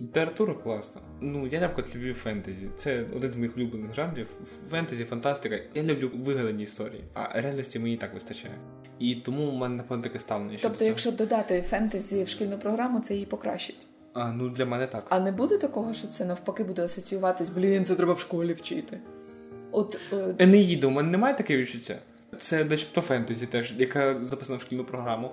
Література 0.02 0.54
класна. 0.54 1.02
Ну, 1.22 1.48
я, 1.48 1.60
наприклад, 1.60 1.96
люблю 1.96 2.14
фентезі. 2.14 2.70
Це 2.78 3.06
один 3.16 3.32
з 3.32 3.36
моїх 3.36 3.58
улюблених 3.58 3.96
жанрів. 3.96 4.28
Фентезі, 4.70 5.04
фантастика. 5.04 5.60
Я 5.76 5.84
люблю 5.84 6.12
вигадані 6.16 6.64
історії, 6.64 7.04
а 7.14 7.42
реальності 7.42 7.80
мені 7.80 7.98
так 7.98 8.14
вистачає. 8.14 8.54
І 9.00 9.16
тому 9.16 9.48
у 9.48 9.56
мене 9.56 9.76
напевно 9.76 10.04
таке 10.04 10.20
ставлення. 10.20 10.58
Тобто, 10.62 10.86
якщо 10.86 11.12
додати 11.12 11.62
фентезі 11.62 12.24
в 12.24 12.30
шкільну 12.30 12.58
програму, 12.58 13.00
це 13.00 13.14
її 13.14 13.26
покращить. 13.26 13.88
А, 14.14 14.32
ну 14.32 14.50
для 14.50 14.66
мене 14.66 14.88
так. 14.88 15.06
А 15.10 15.20
не 15.20 15.32
буде 15.32 15.58
такого, 15.58 15.94
що 15.94 16.08
це 16.08 16.26
навпаки 16.26 16.64
буде 16.64 16.86
асоціюватись, 16.86 17.50
блін, 17.50 17.86
це 17.86 17.96
треба 17.96 18.14
в 18.14 18.20
школі 18.20 18.54
вчити. 18.54 19.00
От 19.72 20.00
е... 20.14 20.36
Енеїда, 20.40 20.88
у 20.88 20.90
мене 20.90 21.10
немає 21.10 21.36
таке 21.36 21.58
відчуття. 21.58 22.00
Це 22.42 22.66
начебто 22.66 23.02
фентезі, 23.02 23.46
теж, 23.46 23.74
яка 23.78 24.22
записана 24.22 24.58
в 24.58 24.62
шкільну 24.62 24.84
програму. 24.84 25.32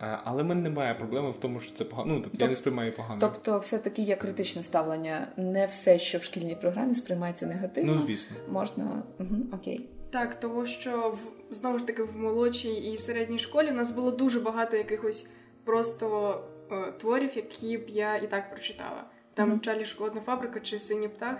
Е, 0.00 0.18
але 0.24 0.42
в 0.42 0.46
мене 0.46 0.60
немає 0.60 0.94
проблеми 0.94 1.30
в 1.30 1.36
тому, 1.36 1.60
що 1.60 1.76
це 1.76 1.84
погано. 1.84 2.14
Ну, 2.14 2.20
тобто 2.20 2.38
Тоб... 2.38 2.40
я 2.40 2.48
не 2.48 2.56
сприймаю 2.56 2.92
погано. 2.92 3.20
Тобто, 3.20 3.58
все-таки 3.58 4.02
є 4.02 4.16
критичне 4.16 4.62
ставлення. 4.62 5.28
Не 5.36 5.66
все, 5.66 5.98
що 5.98 6.18
в 6.18 6.22
шкільній 6.22 6.54
програмі 6.54 6.94
сприймається 6.94 7.46
негативно. 7.46 7.94
Ну, 7.94 8.02
звісно. 8.06 8.36
Можна 8.48 9.02
угу, 9.20 9.36
окей. 9.52 9.88
Так, 10.10 10.40
тому 10.40 10.66
що 10.66 11.16
в 11.50 11.54
знову 11.54 11.78
ж 11.78 11.86
таки 11.86 12.02
в 12.02 12.16
молодшій 12.16 12.74
і 12.74 12.98
середній 12.98 13.38
школі 13.38 13.68
у 13.70 13.74
нас 13.74 13.90
було 13.90 14.10
дуже 14.10 14.40
багато 14.40 14.76
якихось 14.76 15.30
просто 15.64 16.40
е, 16.72 16.92
творів, 16.98 17.30
які 17.36 17.78
б 17.78 17.88
я 17.88 18.16
і 18.16 18.30
так 18.30 18.50
прочитала. 18.50 19.04
Там 19.34 19.52
mm-hmm. 19.52 19.60
Чарлі 19.60 19.84
Шоколадна 19.84 20.20
фабрика 20.20 20.60
чи 20.60 20.78
Синій 20.78 21.08
птах. 21.08 21.36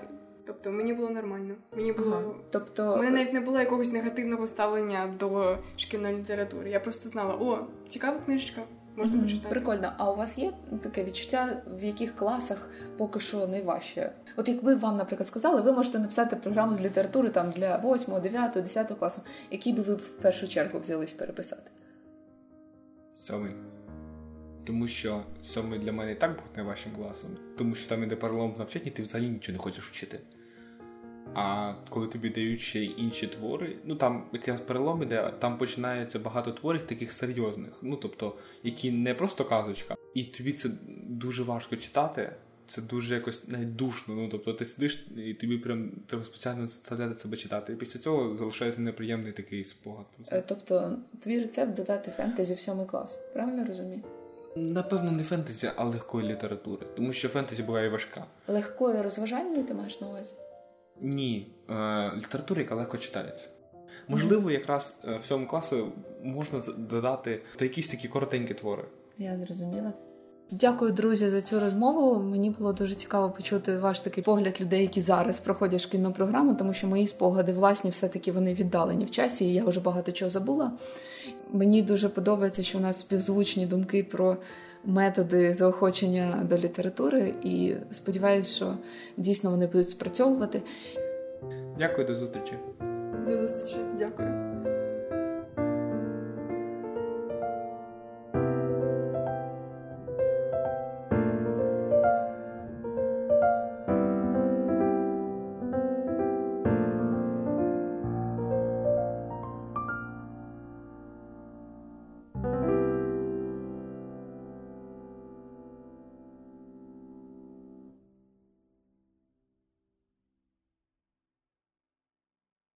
Тобто 0.46 0.72
мені 0.72 0.94
було 0.94 1.10
нормально. 1.10 1.54
Мені 1.76 1.92
було 1.92 2.16
ага. 2.16 2.34
тобто, 2.50 2.94
У 2.94 2.96
мене 2.96 3.10
навіть 3.10 3.32
не 3.32 3.40
було 3.40 3.60
якогось 3.60 3.92
негативного 3.92 4.46
ставлення 4.46 5.14
до 5.20 5.58
шкільної 5.76 6.16
літератури. 6.16 6.70
Я 6.70 6.80
просто 6.80 7.08
знала, 7.08 7.34
о, 7.34 7.66
цікава 7.88 8.18
книжечка, 8.20 8.62
можна 8.96 9.16
mm-hmm. 9.16 9.22
почитати. 9.22 9.48
Прикольно. 9.48 9.92
А 9.96 10.10
у 10.10 10.16
вас 10.16 10.38
є 10.38 10.52
таке 10.82 11.04
відчуття, 11.04 11.62
в 11.80 11.84
яких 11.84 12.16
класах 12.16 12.68
поки 12.96 13.20
що 13.20 13.46
найважче? 13.46 14.12
От 14.36 14.48
якби 14.48 14.74
вам, 14.74 14.96
наприклад, 14.96 15.26
сказали, 15.26 15.60
ви 15.60 15.72
можете 15.72 15.98
написати 15.98 16.36
програму 16.36 16.74
з 16.74 16.80
літератури 16.80 17.30
там 17.30 17.50
для 17.50 17.76
8, 17.84 18.20
9, 18.20 18.52
10 18.52 18.92
класу, 18.98 19.22
який 19.50 19.72
би 19.72 19.82
ви 19.82 19.94
в 19.94 20.08
першу 20.08 20.48
чергу 20.48 20.78
взялись 20.78 21.12
переписати? 21.12 21.70
Сьомий. 23.14 23.52
Тому 24.64 24.86
що 24.86 25.22
сьомий 25.42 25.78
для 25.78 25.92
мене 25.92 26.12
і 26.12 26.14
так 26.14 26.30
був 26.30 26.44
найважчим 26.56 26.92
класом, 26.92 27.30
тому 27.58 27.74
що 27.74 27.88
там 27.88 28.02
іде 28.02 28.16
паралом 28.16 28.52
в 28.52 28.58
навчанні, 28.58 28.90
ти 28.90 29.02
взагалі 29.02 29.28
нічого 29.28 29.56
не 29.56 29.62
хочеш 29.62 29.84
вчити. 29.90 30.20
А 31.34 31.72
коли 31.90 32.06
тобі 32.06 32.28
дають 32.28 32.60
ще 32.60 32.80
й 32.80 32.94
інші 32.96 33.26
твори, 33.26 33.76
ну 33.84 33.96
там 33.96 34.24
якраз 34.32 34.60
перелом 34.60 35.02
іде, 35.02 35.32
там 35.38 35.58
починається 35.58 36.18
багато 36.18 36.52
творів 36.52 36.82
таких 36.82 37.12
серйозних, 37.12 37.72
ну 37.82 37.96
тобто, 37.96 38.34
які 38.62 38.92
не 38.92 39.14
просто 39.14 39.44
казочка, 39.44 39.96
і 40.14 40.24
тобі 40.24 40.52
це 40.52 40.70
дуже 41.08 41.42
важко 41.42 41.76
читати. 41.76 42.32
Це 42.68 42.82
дуже 42.82 43.14
якось 43.14 43.48
навіть 43.48 43.76
душно. 43.76 44.14
Ну 44.14 44.28
тобто 44.28 44.52
ти 44.52 44.64
сидиш 44.64 45.06
і 45.16 45.34
тобі 45.34 45.58
прям 45.58 45.90
треба 46.06 46.24
спеціально 46.24 46.66
заставляти 46.66 47.14
себе 47.14 47.36
читати. 47.36 47.72
І 47.72 47.76
після 47.76 48.00
цього 48.00 48.36
залишається 48.36 48.80
неприємний 48.80 49.32
такий 49.32 49.64
спогад. 49.64 50.06
Е, 50.32 50.42
тобто, 50.46 50.98
твій 51.20 51.40
рецепт 51.40 51.76
додати 51.76 52.10
фентезі 52.10 52.54
в 52.54 52.60
сьомий 52.60 52.86
клас, 52.86 53.18
правильно 53.32 53.66
розумію? 53.66 54.00
Напевно, 54.56 55.12
не 55.12 55.22
фентезі, 55.22 55.70
а 55.76 55.84
легкої 55.84 56.28
літератури, 56.28 56.86
тому 56.96 57.12
що 57.12 57.28
фентезі 57.28 57.62
буває 57.62 57.88
важка. 57.88 58.24
Легкої 58.48 59.02
розважальної 59.02 59.62
ти 59.62 59.74
маєш 59.74 60.00
на 60.00 60.06
увазі? 60.06 60.32
Ні, 61.00 61.46
е, 61.70 62.12
література, 62.16 62.60
яка 62.60 62.74
легко 62.74 62.98
читається. 62.98 63.48
Можливо, 64.08 64.50
якраз 64.50 64.94
е, 65.04 65.16
в 65.16 65.22
цьому 65.22 65.46
класі 65.46 65.84
можна 66.22 66.60
додати 66.76 67.42
то 67.56 67.64
якісь 67.64 67.88
такі 67.88 68.08
коротенькі 68.08 68.54
твори. 68.54 68.84
Я 69.18 69.38
зрозуміла. 69.38 69.92
Дякую, 70.50 70.92
друзі, 70.92 71.28
за 71.28 71.42
цю 71.42 71.60
розмову. 71.60 72.22
Мені 72.22 72.50
було 72.50 72.72
дуже 72.72 72.94
цікаво 72.94 73.30
почути 73.30 73.78
ваш 73.78 74.00
такий 74.00 74.24
погляд 74.24 74.60
людей, 74.60 74.82
які 74.82 75.00
зараз 75.00 75.40
проходять 75.40 75.80
шкільну 75.80 76.12
програму, 76.12 76.54
тому 76.54 76.74
що 76.74 76.86
мої 76.86 77.06
спогади 77.06 77.52
власні 77.52 77.90
все-таки 77.90 78.32
вони 78.32 78.54
віддалені 78.54 79.04
в 79.04 79.10
часі, 79.10 79.44
і 79.44 79.54
я 79.54 79.64
вже 79.64 79.80
багато 79.80 80.12
чого 80.12 80.30
забула. 80.30 80.72
Мені 81.52 81.82
дуже 81.82 82.08
подобається, 82.08 82.62
що 82.62 82.78
у 82.78 82.80
нас 82.80 83.00
співзвучні 83.00 83.66
думки 83.66 84.04
про 84.04 84.36
методи 84.86 85.54
заохочення 85.54 86.46
до 86.48 86.58
літератури, 86.58 87.34
і 87.42 87.74
сподіваюся, 87.90 88.50
що 88.54 88.74
дійсно 89.16 89.50
вони 89.50 89.66
будуть 89.66 89.90
спрацьовувати. 89.90 90.62
Дякую, 91.78 92.06
до 92.06 92.14
зустрічі. 92.14 92.54
До 93.26 93.36
зустрічі, 93.36 93.78
дякую. 93.98 94.53